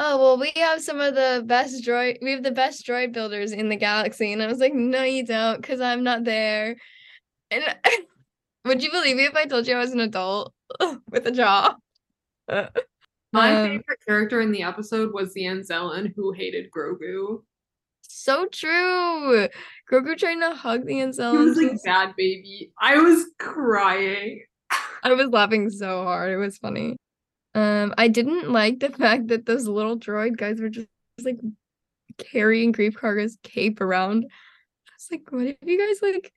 [0.00, 3.52] oh well we have some of the best droid we have the best droid builders
[3.52, 4.32] in the galaxy.
[4.32, 6.76] And i was like no you don't because i'm not there.
[7.50, 7.62] And
[8.64, 10.52] would you believe me if i told you i was an adult
[11.10, 11.76] with a jaw
[13.34, 17.42] My Um, favorite character in the episode was the Anzellan who hated Grogu.
[18.02, 19.48] so true
[19.90, 22.70] grogu trying to hug the He was like bad baby.
[22.80, 24.42] I was crying.
[25.02, 26.30] I was laughing so hard.
[26.32, 26.96] It was funny.
[27.54, 30.88] Um, I didn't like the fact that those little droid guys were just
[31.22, 31.38] like
[32.18, 34.24] carrying Greef Karga's cape around.
[34.24, 36.32] I was like, what if you guys like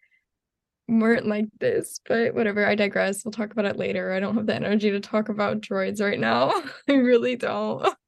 [0.87, 1.99] weren't like this?
[2.07, 3.23] But whatever, I digress.
[3.23, 4.13] We'll talk about it later.
[4.13, 6.53] I don't have the energy to talk about droids right now.
[6.89, 7.87] I really don't.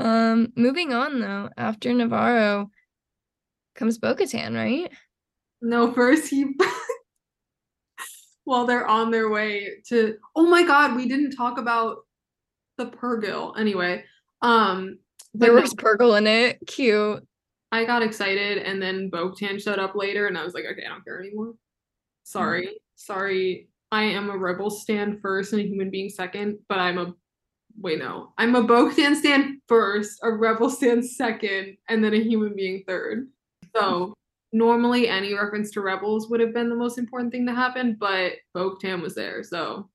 [0.00, 2.70] Um, moving on though, after Navarro
[3.74, 4.90] comes Bo-Katan, right?
[5.60, 6.54] No, first he
[8.44, 11.98] while they're on their way to oh my god, we didn't talk about
[12.78, 14.02] the Purrgil anyway.
[14.40, 14.98] Um
[15.34, 16.58] There no, was Purrgil in it.
[16.66, 17.26] Cute.
[17.72, 20.88] I got excited and then Bo-Katan showed up later and I was like, okay, I
[20.88, 21.54] don't care anymore.
[22.24, 22.80] Sorry.
[22.96, 23.68] Sorry.
[23.92, 27.14] I am a rebel stand first and a human being second, but I'm a
[27.78, 28.32] wait, no.
[28.38, 33.28] I'm a Bo-Katan stand first, a rebel stand second, and then a human being third.
[33.74, 34.14] So
[34.52, 38.34] normally any reference to rebels would have been the most important thing to happen, but
[38.54, 39.88] Bo-Katan was there, so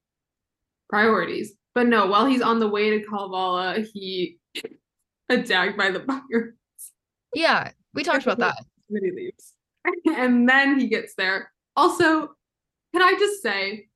[0.89, 1.53] priorities.
[1.73, 4.37] But no, while he's on the way to Kalevala, he
[5.29, 6.55] attacked by the fire.
[7.35, 8.57] Yeah, we talked about that.
[8.89, 9.53] And then he leaves.
[10.17, 11.51] and then he gets there.
[11.75, 12.29] Also,
[12.93, 13.87] can I just say,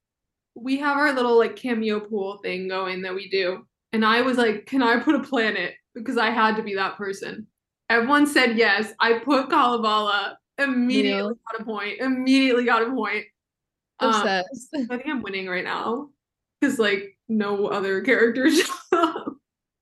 [0.56, 3.66] we have our little like cameo pool thing going that we do.
[3.94, 5.74] And I was like, can I put a planet?
[5.96, 7.48] Because I had to be that person.
[7.90, 8.94] Everyone said yes.
[9.00, 10.38] I put Kalevala.
[10.58, 11.40] Immediately Real.
[11.50, 12.02] got a point.
[12.02, 13.26] Immediately got a point.
[14.00, 14.70] Um, Obsessed.
[14.76, 16.10] I think I'm winning right now
[16.60, 18.62] because like no other characters.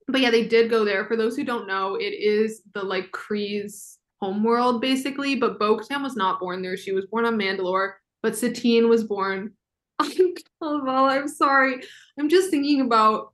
[0.07, 1.05] but yeah, they did go there.
[1.05, 5.35] For those who don't know, it is the like Kryze's homeworld basically.
[5.35, 6.77] But Bo-Katan was not born there.
[6.77, 7.93] She was born on Mandalore,
[8.23, 9.53] but Satine was born
[9.99, 10.89] on.
[10.89, 11.83] I'm sorry.
[12.19, 13.33] I'm just thinking about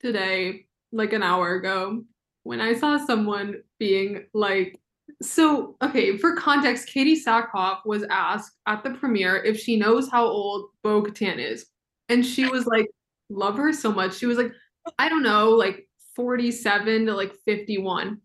[0.00, 2.04] today, like an hour ago,
[2.42, 4.78] when I saw someone being like,
[5.20, 10.24] so okay, for context, Katee Sackhoff was asked at the premiere if she knows how
[10.24, 11.66] old Bo is.
[12.08, 12.86] And she was like,
[13.30, 14.16] love her so much.
[14.16, 14.52] She was like,
[14.98, 18.20] I don't know, like 47 to like 51.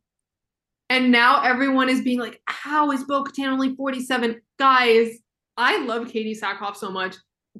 [0.89, 4.41] And now everyone is being like, how is Bo Katan only 47?
[4.57, 5.17] Guys,
[5.57, 7.15] I love Katee Sackhoff so much.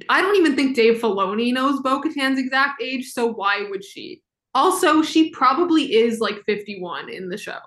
[0.10, 4.22] I don't even think Dave Filoni knows Bo Katan's exact age, so why would she?
[4.54, 7.60] Also, she probably is like 51 in the show.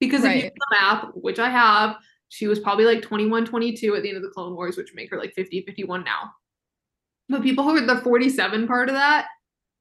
[0.00, 0.54] Because if you Right.
[0.54, 1.96] do the map, which I have,
[2.30, 5.10] she was probably like 21, 22 at the end of the Clone Wars, which make
[5.10, 6.32] her like 50, 51 now.
[7.28, 9.26] But people who heard the 47 part of that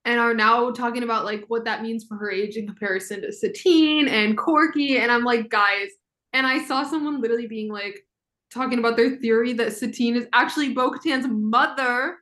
[0.10, 3.32] and are now talking about like what that means for her age in comparison to
[3.32, 4.98] Satine and Korkie.
[4.98, 5.90] And I'm like, guys,
[6.34, 8.04] and I saw someone literally being like
[8.52, 12.18] talking about their theory that Satine is actually Bo Katan's mother.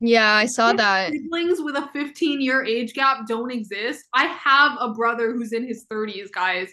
[0.00, 1.12] Yeah, I saw that.
[1.12, 4.04] Siblings with a 15 year age gap don't exist.
[4.12, 6.68] I have a brother who's in his 30s, guys.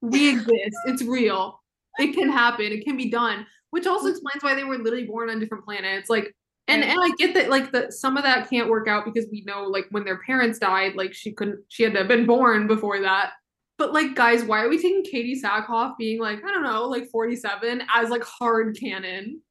[0.00, 0.76] We exist.
[0.86, 1.60] It's real.
[1.98, 2.72] It can happen.
[2.72, 3.46] It can be done.
[3.70, 4.12] Which also mm.
[4.12, 6.08] explains why they were literally born on different planets.
[6.08, 6.34] Like,
[6.68, 9.42] and and I get that like the some of that can't work out because we
[9.42, 12.66] know like when their parents died, like she couldn't she had to have been born
[12.66, 13.32] before that.
[13.78, 17.10] But like, guys, why are we taking Katee Sackhoff being like, I don't know, like
[17.10, 19.42] 47 as like hard canon?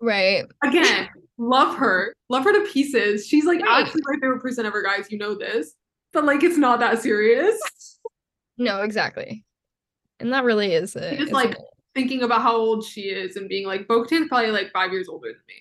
[0.00, 0.44] Right.
[0.62, 2.14] Again, love her.
[2.28, 3.26] Love her to pieces.
[3.26, 3.84] She's like Right.
[3.84, 5.10] actually my favorite person ever, guys.
[5.10, 5.74] You know this.
[6.12, 7.58] But like it's not that serious.
[8.56, 9.44] No, exactly.
[10.20, 11.18] And that really is it.
[11.18, 11.58] Just like it?
[11.96, 15.26] thinking about how old she is and being like, Bo-Katan's probably like five years older
[15.32, 15.54] than me.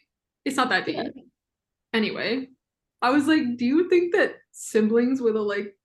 [0.46, 0.96] It's not that deep.
[0.98, 1.10] Yeah.
[1.94, 2.48] Anyway,
[3.02, 5.76] I was like, do you think that siblings with a like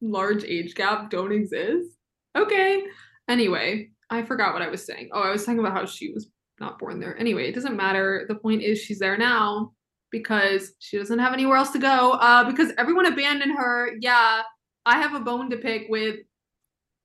[0.00, 1.88] large age gap don't exist?
[2.36, 2.84] Okay.
[3.28, 5.10] Anyway, I forgot what I was saying.
[5.12, 6.30] Oh, I was talking about how she was
[6.60, 7.18] not born there.
[7.18, 8.24] Anyway, it doesn't matter.
[8.28, 9.72] The point is she's there now
[10.10, 12.12] because she doesn't have anywhere else to go.
[12.12, 13.92] Uh, because everyone abandoned her.
[14.00, 14.42] Yeah,
[14.86, 16.16] I have a bone to pick with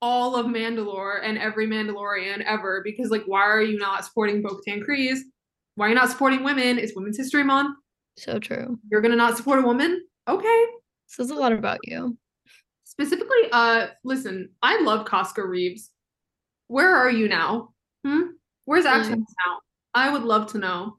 [0.01, 4.83] all of Mandalore and every Mandalorian ever because like why are you not supporting Bo-Katan
[4.85, 5.19] Kryze?
[5.75, 6.77] Why are you not supporting women?
[6.77, 7.75] It's Women's History Month.
[8.17, 8.77] so true.
[8.91, 10.01] You're gonna not support a woman?
[10.27, 10.65] Okay.
[11.07, 12.17] Says a lot about you.
[12.83, 15.89] Specifically, uh, listen, I love Koska Reeves.
[16.67, 17.73] Where are you now?
[18.05, 18.21] Hmm?
[18.65, 19.25] Where's Action Mm.
[19.47, 19.59] now?
[19.95, 20.97] I would love to know.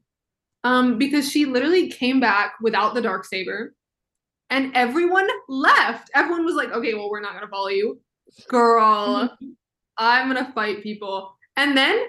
[0.64, 3.74] Um, because she literally came back without the dark saber,
[4.50, 6.10] and everyone left.
[6.14, 8.00] Everyone was like, "Okay, well, we're not gonna follow you,
[8.48, 9.37] girl.
[9.98, 12.06] I'm gonna fight people." And then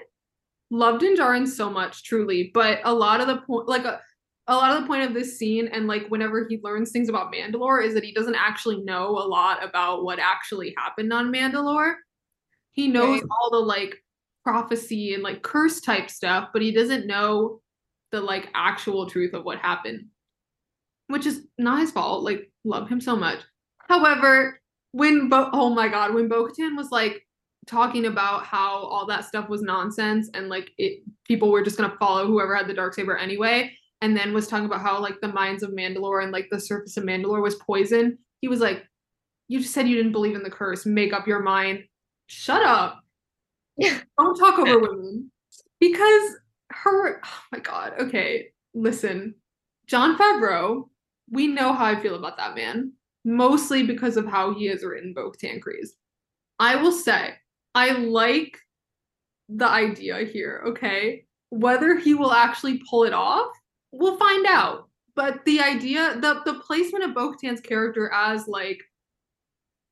[0.70, 2.50] loved Din Djarin so much, truly.
[2.52, 4.00] But a lot of the point, like a,
[4.46, 7.32] a lot of the point of this scene, and like whenever he learns things about
[7.32, 11.94] Mandalore, is that he doesn't actually know a lot about what actually happened on Mandalore.
[12.72, 13.30] He knows Right.
[13.30, 14.02] all the like
[14.44, 17.60] prophecy and like curse type stuff, but he doesn't know
[18.12, 20.06] the like actual truth of what happened,
[21.08, 22.22] which is not his fault.
[22.22, 23.40] Like, love him so much.
[23.78, 24.60] However,
[24.92, 27.25] when Bo- oh my god, when Bo-Katan was like
[27.66, 31.96] talking about how all that stuff was nonsense and like it people were just gonna
[31.98, 35.28] follow whoever had the dark saber anyway, and then was talking about how like the
[35.28, 38.18] mines of Mandalore and like the surface of Mandalore was poison.
[38.40, 38.84] He was like,
[39.48, 40.86] "You just said you didn't believe in the curse.
[40.86, 41.84] Make up your mind.
[42.26, 43.00] Shut up.
[44.18, 45.30] Don't talk over women."
[45.80, 46.36] Because
[46.70, 47.94] her, oh my god.
[47.98, 49.34] Okay, listen,
[49.86, 50.88] Jon Favreau.
[51.28, 52.92] We know how I feel about that man,
[53.24, 55.88] mostly because of how he has written Bo-Katan Kryze.
[56.60, 57.34] I will say,
[57.76, 58.58] I like
[59.50, 61.26] the idea here, okay?
[61.50, 63.48] Whether he will actually pull it off,
[63.92, 64.88] we'll find out.
[65.14, 68.82] But the idea, the the placement of Bo-Katan's character as like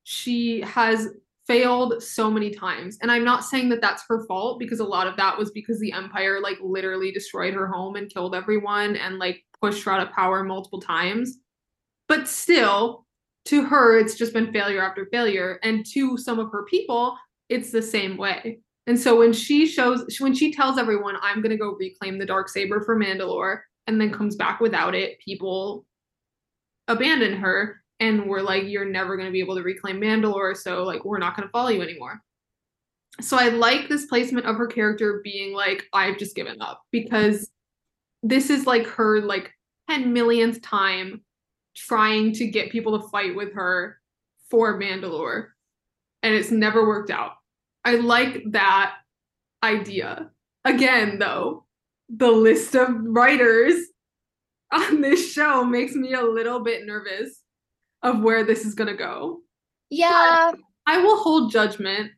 [0.03, 1.09] she has
[1.47, 2.97] failed so many times.
[3.01, 5.79] And I'm not saying that that's her fault because a lot of that was because
[5.79, 10.05] the empire like literally destroyed her home and killed everyone and like pushed her out
[10.05, 11.37] of power multiple times.
[12.07, 13.05] But still,
[13.45, 17.15] to her it's just been failure after failure and to some of her people
[17.49, 18.59] it's the same way.
[18.87, 22.25] And so when she shows when she tells everyone I'm going to go reclaim the
[22.25, 25.85] dark saber for Mandalore and then comes back without it, people
[26.87, 30.83] abandon her and we're like you're never going to be able to reclaim Mandalore, so
[30.83, 32.21] like we're not going to follow you anymore.
[33.21, 37.49] So I like this placement of her character being like I've just given up because
[38.21, 39.51] this is like her like
[39.89, 41.21] 10 millionth time
[41.75, 43.99] trying to get people to fight with her
[44.49, 45.47] for Mandalore
[46.25, 47.33] and it's never worked out.
[47.85, 48.95] I like that
[49.61, 50.31] idea.
[50.65, 51.65] Again, though,
[52.09, 53.75] the list of writers
[54.71, 57.41] on this show makes me a little bit nervous
[58.01, 59.41] of where this is going to go.
[59.91, 60.51] Yeah.
[60.87, 62.11] I will hold judgment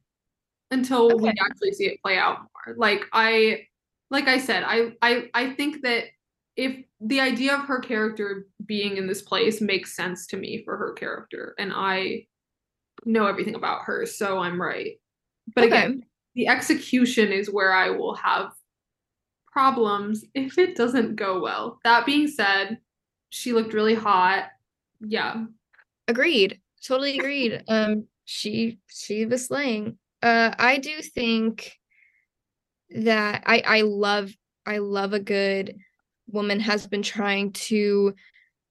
[0.71, 2.75] until we actually see it play out more.
[2.77, 3.67] Like I
[4.09, 6.05] like I said, I I I think that
[6.55, 10.77] if the idea of her character being in this place makes sense to me for
[10.77, 12.25] her character and I
[13.07, 14.99] know everything about her, so I'm right.
[15.55, 15.77] But Okay.
[15.77, 18.51] again, the execution is where I will have
[19.51, 21.79] problems if it doesn't go well.
[21.83, 22.79] That being said,
[23.29, 24.49] she looked really hot.
[24.99, 25.45] Yeah.
[26.07, 26.59] Agreed.
[26.85, 27.63] Totally agreed.
[27.67, 29.97] Um, she she was slaying.
[30.21, 31.73] Uh, I do think
[32.91, 34.31] that I I love
[34.65, 35.77] I love a good
[36.27, 38.13] woman has been trying to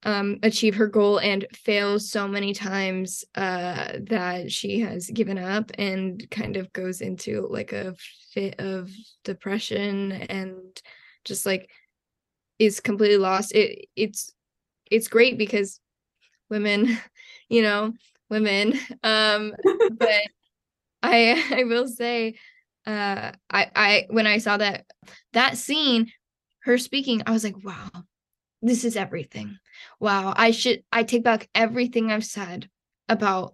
[0.03, 5.71] um achieve her goal and fails so many times uh that she has given up
[5.77, 7.95] and kind of goes into like a
[8.31, 8.91] fit of
[9.23, 10.81] depression and
[11.25, 11.69] just like
[12.59, 13.53] is completely lost.
[13.53, 14.33] It it's
[14.89, 15.79] it's great because
[16.49, 16.97] women
[17.49, 17.93] you know
[18.29, 18.73] women
[19.03, 19.53] um
[19.91, 20.21] but
[21.03, 22.35] i i will say
[22.85, 24.85] uh i i when i saw that
[25.33, 26.11] that scene
[26.61, 27.89] her speaking i was like wow
[28.61, 29.57] this is everything
[29.99, 32.69] wow i should i take back everything i've said
[33.09, 33.53] about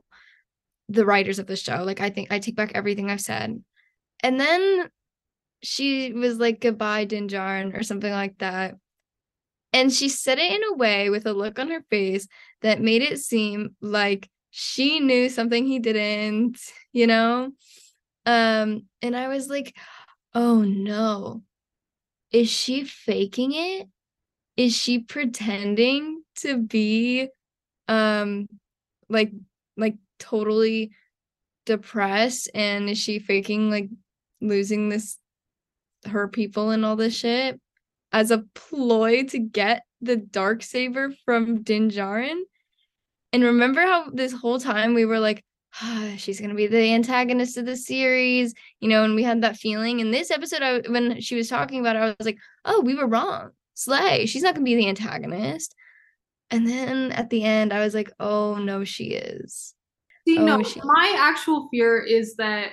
[0.90, 3.64] the writers of the show like i think i take back everything i've said
[4.22, 4.90] and then
[5.62, 8.76] she was like goodbye Din Djarin or something like that
[9.74, 12.28] and she said it in a way with a look on her face
[12.62, 16.60] that made it seem like she knew something he didn't,
[16.94, 17.52] you know?
[18.28, 19.76] Um, and I was like,
[20.36, 21.42] oh no.
[22.32, 23.88] Is she faking it?
[24.58, 27.30] Is she pretending to be
[27.88, 28.48] um
[29.10, 29.32] like
[29.78, 30.92] like totally
[31.66, 33.90] depressed and is she faking like
[34.42, 35.18] losing this
[36.06, 37.60] her people and all this shit
[38.12, 42.42] as a ploy to get the dark saber from Din Djarin?
[43.32, 45.44] And remember how this whole time we were like,
[45.82, 49.58] ah, she's gonna be the antagonist of the series, you know, and we had that
[49.58, 50.00] feeling.
[50.00, 52.96] In this episode, I, when she was talking about it, I was like, oh, we
[52.96, 53.52] were wrong.
[53.74, 55.76] Slay, she's not gonna be the antagonist.
[56.52, 59.74] And then at the end, I was like, oh no, she is.
[60.28, 62.72] See, Oh, no, she- my actual fear is that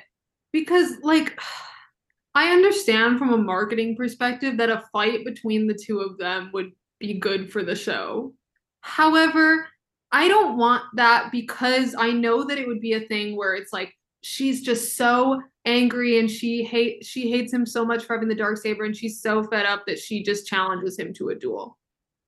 [0.53, 1.39] because, like,
[2.35, 6.71] I understand from a marketing perspective that a fight between the two of them would
[7.01, 8.35] be good for the show.
[8.83, 9.67] However,
[10.13, 13.73] I don't want that because I know that it would be a thing where it's
[13.73, 13.93] like
[14.23, 18.35] she's just so angry and she hate she hates him so much for having the
[18.35, 21.79] dark saber and she's so fed up that she just challenges him to a duel,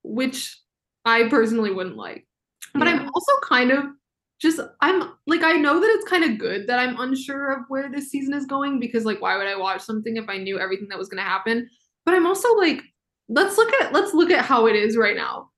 [0.02, 0.58] which
[1.04, 2.26] I personally wouldn't like.
[2.74, 2.94] But Yeah.
[2.94, 3.84] I'm also kind of
[4.40, 7.90] just I'm like I know that it's kind of good that I'm unsure of where
[7.90, 10.88] this season is going because like why would I watch something if I knew everything
[10.88, 11.68] that was going to happen?
[12.04, 12.82] But I'm also like
[13.28, 15.51] let's look at let's look at how it is right now.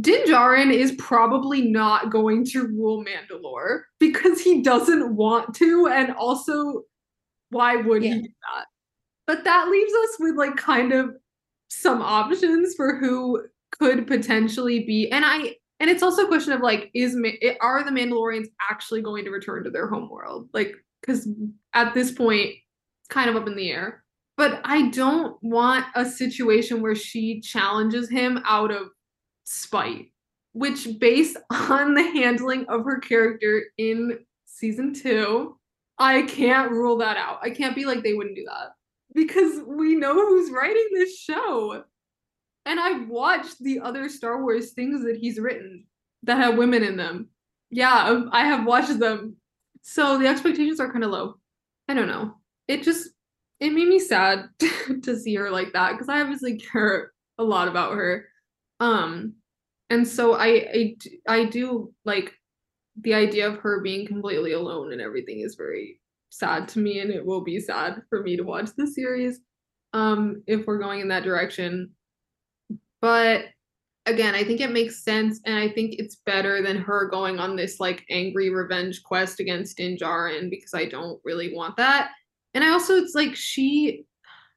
[0.00, 6.12] Din Djarin is probably not going to rule Mandalore because he doesn't want to and
[6.12, 6.82] also
[7.50, 8.14] why would Yeah.
[8.14, 8.66] he do that?
[9.26, 11.14] But that leaves us with like kind of
[11.68, 13.44] some options for who
[13.78, 17.16] could potentially be and I and it's also a question of like is
[17.60, 20.48] are the Mandalorians actually going to return to their home world?
[20.52, 20.74] Like
[21.04, 21.28] cuz
[21.72, 24.04] at this point it's kind of up in the air.
[24.36, 28.88] But I don't want a situation where she challenges him out of
[29.44, 30.12] spite,
[30.52, 35.56] which based on the handling of her character in season 2,
[35.98, 37.38] I can't rule that out.
[37.42, 38.72] I can't be like they wouldn't do that
[39.14, 41.84] because we know who's writing this show.
[42.66, 45.86] And I've watched the other Star Wars things that he's written
[46.24, 47.28] that have women in them.
[47.70, 49.36] Yeah, um, I have watched them.
[49.82, 51.34] So the expectations are kind of low.
[51.88, 52.36] I don't know.
[52.66, 53.10] It just
[53.60, 54.48] it made me sad
[55.02, 58.26] to see her like that because I obviously care a lot about her.
[58.84, 59.34] Um
[59.90, 62.32] and so I I do like
[63.00, 67.10] the idea of her being completely alone and everything is very sad to me and
[67.10, 69.40] it will be sad for me to watch the series
[69.92, 71.90] um if we're going in that direction.
[73.00, 73.46] But
[74.06, 77.56] again i think it makes sense and i think it's better than her going on
[77.56, 82.10] this like angry revenge quest against Din Djarin because i don't really want that.
[82.52, 84.04] And i also it's like she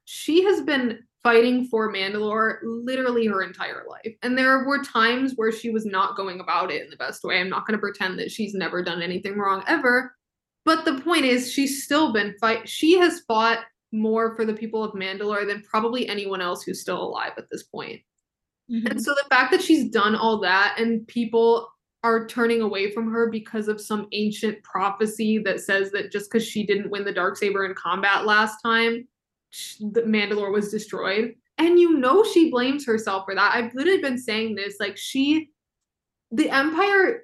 [0.03, 4.15] she has been fighting for Mandalore literally her entire life.
[4.23, 7.37] And there were times where she was not going about it in the best way.
[7.37, 10.15] I'm not going to pretend that she's never done anything wrong ever.
[10.63, 12.69] But the point is, she's still been fight.
[12.69, 13.59] She has fought
[13.91, 17.63] more for the people of Mandalore than probably anyone else who's still alive at this
[17.63, 17.99] point.
[18.71, 18.87] Mm-hmm.
[18.87, 21.67] And so the fact that she's done all that and people
[22.03, 26.47] are turning away from her because of some ancient prophecy that says that just because
[26.47, 29.05] she didn't win the dark saber in combat last time,
[29.79, 31.35] the Mandalore was destroyed.
[31.57, 33.55] And you know she blames herself for that.
[33.55, 35.49] I've literally been saying this like she
[36.31, 37.23] the Empire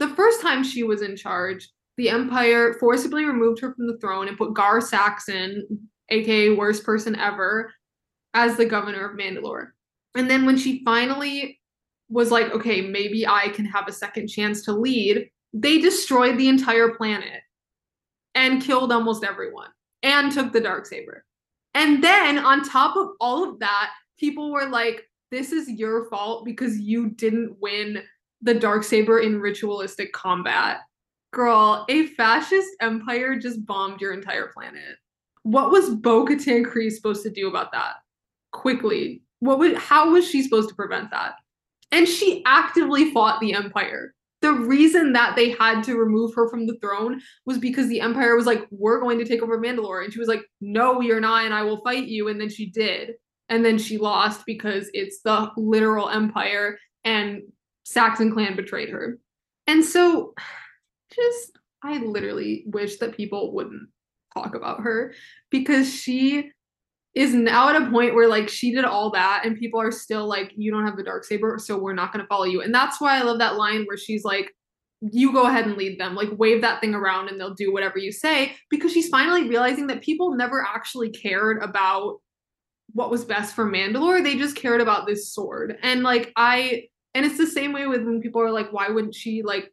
[0.00, 1.68] the first time she was in charge,
[1.98, 7.14] the Empire forcibly removed her from the throne and put Gar Saxon, aka worst person
[7.16, 7.72] ever,
[8.32, 9.68] as the governor of Mandalore.
[10.16, 11.60] And then when she finally
[12.08, 16.48] was like, okay, maybe I can have a second chance to lead, they destroyed the
[16.48, 17.42] entire planet
[18.34, 19.68] and killed almost everyone
[20.02, 21.24] and took the dark saber.
[21.74, 26.44] And then on top of all of that, people were like, this is your fault
[26.44, 28.02] because you didn't win
[28.42, 30.78] the dark saber in ritualistic combat.
[31.32, 34.96] Girl, a fascist empire just bombed your entire planet.
[35.42, 37.94] What was Bo-Katan Kryze supposed to do about that?
[38.52, 39.22] Quickly.
[39.38, 41.34] What would how was she supposed to prevent that?
[41.92, 44.14] And she actively fought the empire.
[44.42, 48.36] The reason that they had to remove her from the throne was because the empire
[48.36, 50.02] was like, we're going to take over Mandalore.
[50.02, 52.28] And she was like, no, you're not, and I will fight you.
[52.28, 53.12] And then she did.
[53.50, 57.42] And then she lost because it's the literal empire and
[57.84, 59.18] Saxon clan betrayed her.
[59.66, 60.34] And so
[61.12, 63.88] just I literally wish that people wouldn't
[64.34, 65.14] talk about her
[65.50, 66.50] because she
[67.14, 70.26] is now at a point where like she did all that and people are still
[70.26, 72.62] like you don't have the dark saber so we're not going to follow you.
[72.62, 74.52] And that's why i love that line where she's like
[75.00, 76.14] you go ahead and lead them.
[76.14, 79.86] Like wave that thing around and they'll do whatever you say because she's finally realizing
[79.86, 82.18] that people never actually cared about
[82.92, 84.22] what was best for mandalore.
[84.22, 85.78] They just cared about this sword.
[85.82, 86.84] And like i
[87.14, 89.72] and it's the same way with when people are like why wouldn't she like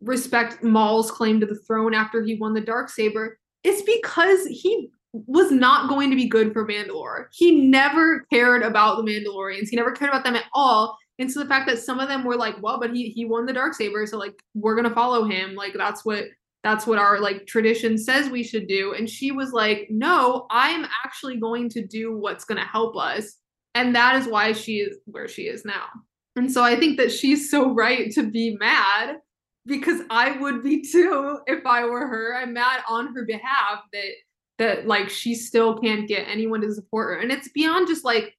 [0.00, 4.90] respect Maul's claim to the throne after he won the dark saber, it's because he
[5.26, 7.26] was not going to be good for Mandalore.
[7.32, 9.68] He never cared about the Mandalorians.
[9.68, 10.96] He never cared about them at all.
[11.18, 13.46] And so the fact that some of them were like, well, but he he won
[13.46, 15.54] the dark saber, so like we're gonna follow him.
[15.54, 16.24] Like that's what
[16.62, 18.94] that's what our like tradition says we should do.
[18.94, 23.36] And she was like, no, I'm actually going to do what's gonna help us.
[23.74, 25.86] And that is why she is where she is now.
[26.34, 29.16] And so I think that she's so right to be mad
[29.64, 32.36] because I would be too if I were her.
[32.36, 34.10] I'm mad on her behalf that
[34.58, 37.20] that like she still can't get anyone to support her.
[37.22, 38.34] And it's beyond just like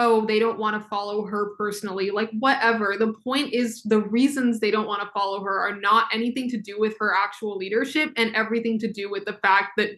[0.00, 2.10] oh, they don't want to follow her personally.
[2.10, 2.96] Like, whatever.
[2.98, 6.58] The point is, the reasons they don't want to follow her are not anything to
[6.58, 9.90] do with her actual leadership and everything to do with the fact that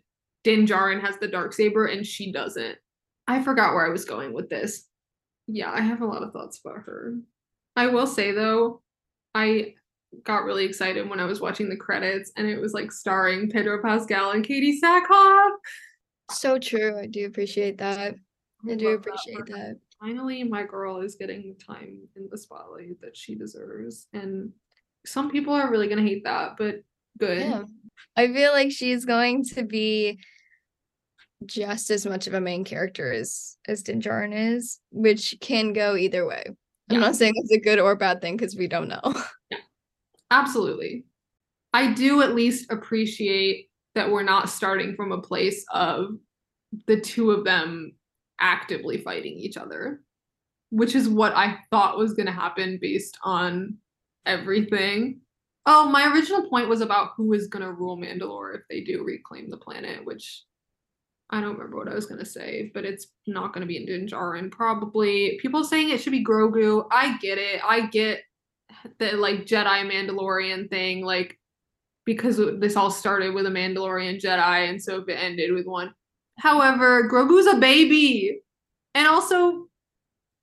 [0.43, 2.79] Din Djarin has the dark saber and she doesn't.
[3.29, 4.89] I forgot where I was going with this.
[5.47, 7.19] Yeah, I have a lot of thoughts about her.
[7.77, 8.83] I will say though,
[9.37, 9.75] I
[10.25, 13.83] got really excited when I was watching the credits and it was like starring Pedro
[13.83, 15.51] Pascal and Katee Sackhoff.
[16.31, 16.99] So true.
[16.99, 18.15] I do appreciate that.
[18.69, 22.39] I do uh, appreciate that, that finally my girl is getting the time in the
[22.39, 24.51] spotlight that she deserves and
[25.07, 26.83] some people are really going to hate that but
[27.19, 27.63] good yeah.
[28.17, 30.19] i feel like she's going to be
[31.47, 35.97] just as much of a main character as as Din Djarin is which can go
[35.97, 36.45] either way
[36.91, 39.01] i'm not saying it's a good or bad thing because we don't know
[39.51, 39.59] yeah
[40.33, 41.05] absolutely
[41.73, 46.17] i do at least appreciate that we're not starting from a place of
[46.87, 47.93] the two of them
[48.41, 50.03] actively fighting each other,
[50.71, 53.77] which is what I thought was going to happen based on
[54.27, 55.21] everything.
[55.67, 59.05] Oh, my original point was about who is going to rule Mandalore if they do
[59.05, 60.45] reclaim the planet, which
[61.31, 63.77] I don't remember what I was going to say, but it's not going to be
[63.77, 65.39] in Din Djarin, probably.
[65.41, 66.87] People saying it should be Grogu.
[66.91, 67.61] I get it.
[67.65, 68.23] I get
[68.99, 71.39] the like Jedi Mandalorian thing, like
[72.05, 75.95] because this all started with a Mandalorian Jedi, and so if it ended with one,
[76.39, 78.41] However, Grogu's a baby.
[78.95, 79.67] And also,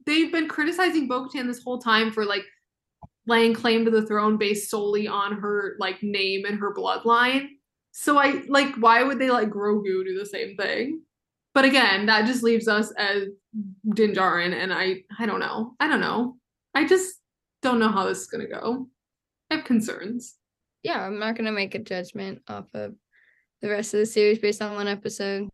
[0.05, 2.43] they've been criticizing Bo-Katan this whole time for like
[3.27, 7.47] laying claim to the throne based solely on her like name and her bloodline.
[7.91, 11.01] So I like why would they let Grogu do the same thing?
[11.53, 13.23] But again, that just leaves us as
[13.93, 15.75] Din Djarin, and I I don't know.
[15.79, 16.37] I don't know.
[16.73, 17.18] I just
[17.61, 18.87] don't know how this is gonna go.
[19.49, 20.35] I have concerns.
[20.83, 22.95] Yeah, I'm not gonna make a judgment off of
[23.61, 25.49] the rest of the series based on one episode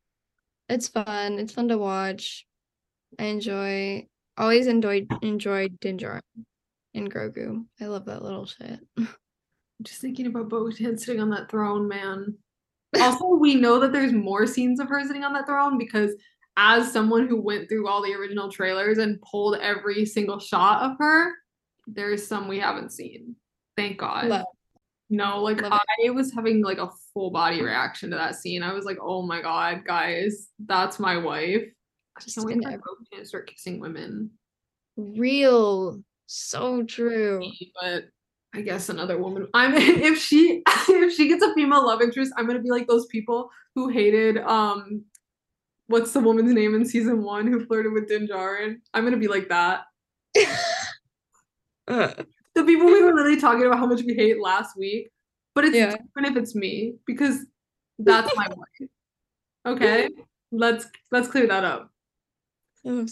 [0.70, 1.40] it's fun.
[1.40, 2.46] It's fun to watch.
[3.20, 6.22] I enjoy always enjoyed enjoyed Din Djarin
[6.94, 7.66] and Grogu.
[7.80, 8.80] I love that little shit.
[9.82, 12.38] Just thinking about Bo sitting on that throne, man.
[12.98, 16.12] Also, we know that there's more scenes of her sitting on that throne because
[16.56, 20.98] as someone who went through all the original trailers and pulled every single shot of
[20.98, 21.34] her,
[21.88, 23.36] there's some we haven't seen.
[23.78, 24.26] Thank God.
[24.28, 24.46] Love.
[25.10, 28.64] No, like Love I was having like a full body reaction to that scene.
[28.64, 31.64] I was like, oh my god, guys, that's my wife.
[32.18, 34.32] I just can't wait for to start kissing women.
[34.98, 37.48] Real, so true.
[37.80, 38.06] But
[38.56, 39.48] I guess another woman.
[39.54, 43.06] I'm if she if she gets a female love interest, I'm gonna be like those
[43.08, 45.04] people who hated um
[45.88, 48.78] what's the woman's name in season one who flirted with Din Djarin?
[48.94, 49.84] I'm gonna be like that.
[51.88, 52.14] uh
[52.56, 55.10] the people we were really talking about how much we hate last week,
[55.54, 55.92] but it's yeah.
[55.92, 57.46] different if it's me because
[58.00, 58.90] that's my wife.
[59.68, 60.10] Okay,
[60.52, 61.92] let's let's clear that up.
[62.86, 63.08] I'm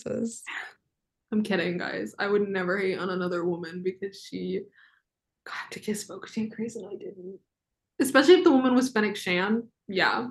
[1.32, 2.14] I'm kidding, guys.
[2.20, 4.62] I would never hate on another woman because she
[5.46, 7.40] got to kiss Bo-Katan Kryze and I didn't.
[8.00, 9.64] Especially if the woman was Fennec Shand.
[9.88, 10.28] Yeah.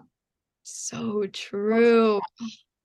[0.63, 2.21] So true.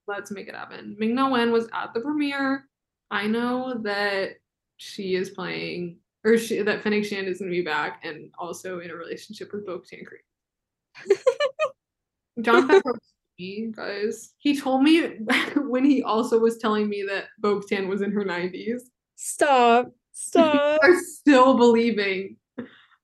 [0.07, 0.95] Let's make it happen.
[0.97, 2.67] Ming Na Wen was at the premiere.
[3.11, 4.31] I know that
[4.77, 8.79] she is playing or she, that Fennec Shand is going to be back and also
[8.79, 11.17] in a relationship with Bo-Katan Kryze.
[12.41, 12.97] Jon Favreau
[13.39, 14.33] me, guys.
[14.37, 15.01] He told me
[15.55, 18.81] when he also was telling me that Bo-Katan was in her 90s.
[19.15, 19.91] Stop.
[20.11, 20.79] Stop.
[20.83, 22.37] are still believing.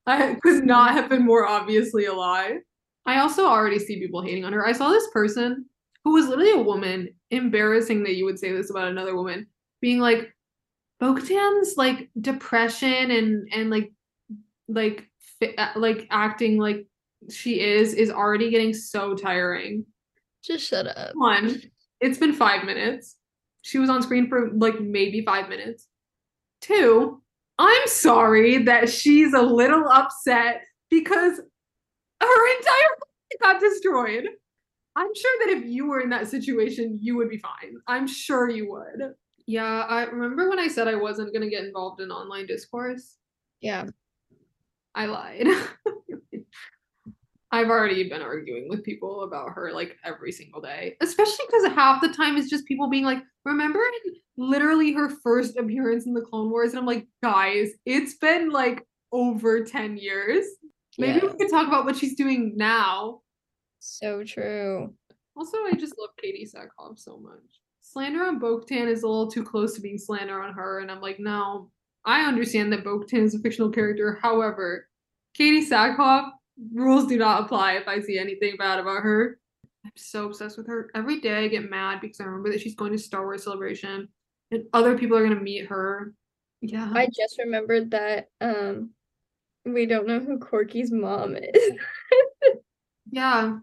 [0.06, 2.58] I could not have been more obviously a lie.
[3.06, 4.66] I also already see people hating on her.
[4.66, 5.66] I saw this person
[6.04, 9.46] who was literally a woman, embarrassing that you would say this about another woman,
[9.80, 10.33] being like,
[11.00, 13.92] Bo-Katan's like depression and and like
[14.68, 15.08] like
[15.58, 16.86] uh, like acting like
[17.30, 19.84] she is is already getting so tiring.
[20.42, 21.12] Just shut up.
[21.14, 21.60] One,
[22.00, 23.16] it's been five minutes.
[23.62, 25.86] She was on screen for like maybe five minutes.
[26.60, 27.22] Two,
[27.58, 31.40] I'm sorry that she's a little upset because
[32.20, 32.88] her entire
[33.40, 34.26] got destroyed.
[34.96, 37.76] I'm sure that if you were in that situation, you would be fine.
[37.88, 39.14] I'm sure you would.
[39.46, 43.16] Yeah, I remember when I said I wasn't going to get involved in online discourse.
[43.60, 43.86] Yeah.
[44.94, 45.46] I lied.
[47.52, 52.00] I've already been arguing with people about her like every single day, especially because half
[52.00, 53.80] the time it's just people being like, remember
[54.36, 56.70] literally her first appearance in the Clone Wars?
[56.70, 60.44] And I'm like, guys, it's been like over 10 years.
[60.98, 61.30] Maybe Yeah.
[61.30, 63.20] we could talk about what she's doing now.
[63.78, 64.94] So true.
[65.36, 67.60] Also, I just love Katee Sackhoff so much.
[67.94, 71.00] Slander on Bo-Katan is a little too close to being slander on her, and I'm
[71.00, 71.70] like, no.
[72.04, 74.18] I understand that Bo-Katan is a fictional character.
[74.20, 74.88] However,
[75.38, 76.28] Katee Sackhoff
[76.72, 79.38] rules do not apply if I see anything bad about her.
[79.84, 80.90] I'm so obsessed with her.
[80.96, 84.08] Every day I get mad because I remember that she's going to Star Wars Celebration,
[84.50, 86.14] and other people are gonna meet her.
[86.62, 86.90] Yeah.
[86.92, 88.90] I just remembered that um
[89.64, 91.70] we don't know who Korkie's mom is.
[93.12, 93.58] yeah.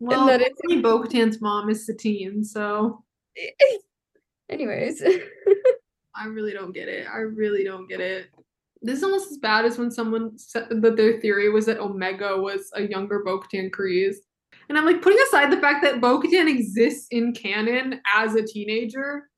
[0.00, 3.04] Well, that it's- Bo-Katan's mom is Satine, so
[4.50, 5.02] Anyways.
[6.16, 7.06] I really don't get it.
[7.12, 8.26] I really don't get it.
[8.82, 12.36] This is almost as bad as when someone said that their theory was that Omega
[12.36, 14.16] was a younger Bo-Katan Kryze.
[14.68, 19.28] And I'm like, putting aside the fact that Bo-Katan exists in canon as a teenager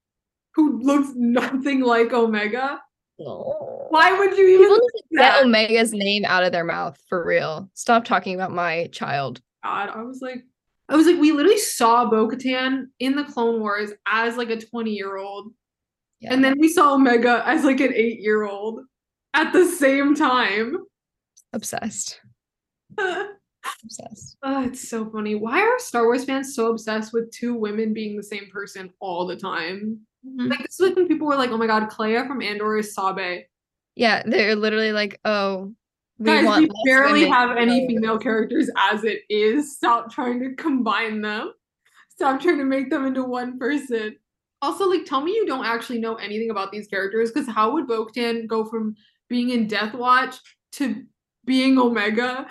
[0.54, 2.80] who looks nothing like Omega,
[3.18, 3.86] No.
[3.90, 5.44] why would you even People think need to get?
[5.44, 7.70] Omega's name out of their mouth for real.
[7.74, 9.40] Stop talking about my child.
[9.64, 10.44] God, I was like,
[10.90, 14.90] I was like, we literally saw Bo-Katan in the Clone Wars as like a 20
[14.90, 15.52] year old,
[16.20, 16.34] Yeah.
[16.34, 18.80] and then we saw Omega as like an eight year old
[19.32, 20.76] at the same time.
[21.52, 22.20] obsessed.
[23.84, 24.36] Obsessed.
[24.42, 25.34] Oh, it's so funny.
[25.34, 29.26] Why are Star Wars fans so obsessed with two women being the same person all
[29.26, 30.00] the time?
[30.26, 30.48] Mm-hmm.
[30.48, 32.94] Like this is like when people were like, "Oh my god, Cleya from Andor is
[32.94, 33.42] Sabe."
[33.96, 35.74] Yeah, they're literally like, oh,
[36.20, 39.76] we Guys, we barely have any female characters as it is.
[39.76, 41.52] Stop trying to combine them.
[42.10, 44.16] Stop trying to make them into one person.
[44.60, 47.88] Also, like, tell me you don't actually know anything about these characters, because how would
[47.88, 48.94] Bo-Katan go from
[49.30, 50.36] being in Death Watch
[50.72, 51.02] to
[51.46, 52.46] being Omega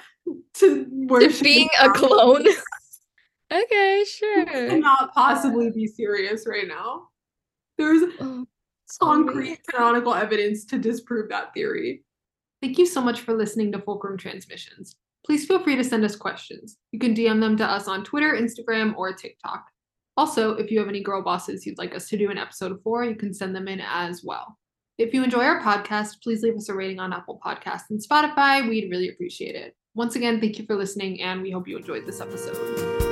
[0.56, 2.46] to To being a clone.
[3.52, 4.46] Okay, You sure.
[4.46, 7.08] cannot possibly be serious right now.
[7.80, 8.46] There's Oh,
[9.00, 12.04] concrete canonical evidence to disprove that theory.
[12.62, 14.96] Thank you so much for listening to Fulcrum Transmissions.
[15.26, 16.78] Please feel free to send us questions.
[16.92, 19.66] You can DM them to us on Twitter, Instagram, or TikTok.
[20.18, 23.06] Also, if you have any girl bosses you'd like us to do an episode for,
[23.06, 24.58] you can send them in as well.
[24.98, 28.68] If you enjoy our podcast, please leave us a rating on Apple Podcasts and Spotify.
[28.68, 29.74] We'd really appreciate it.
[29.96, 33.09] Once again, thank you for listening, and we hope you enjoyed this episode.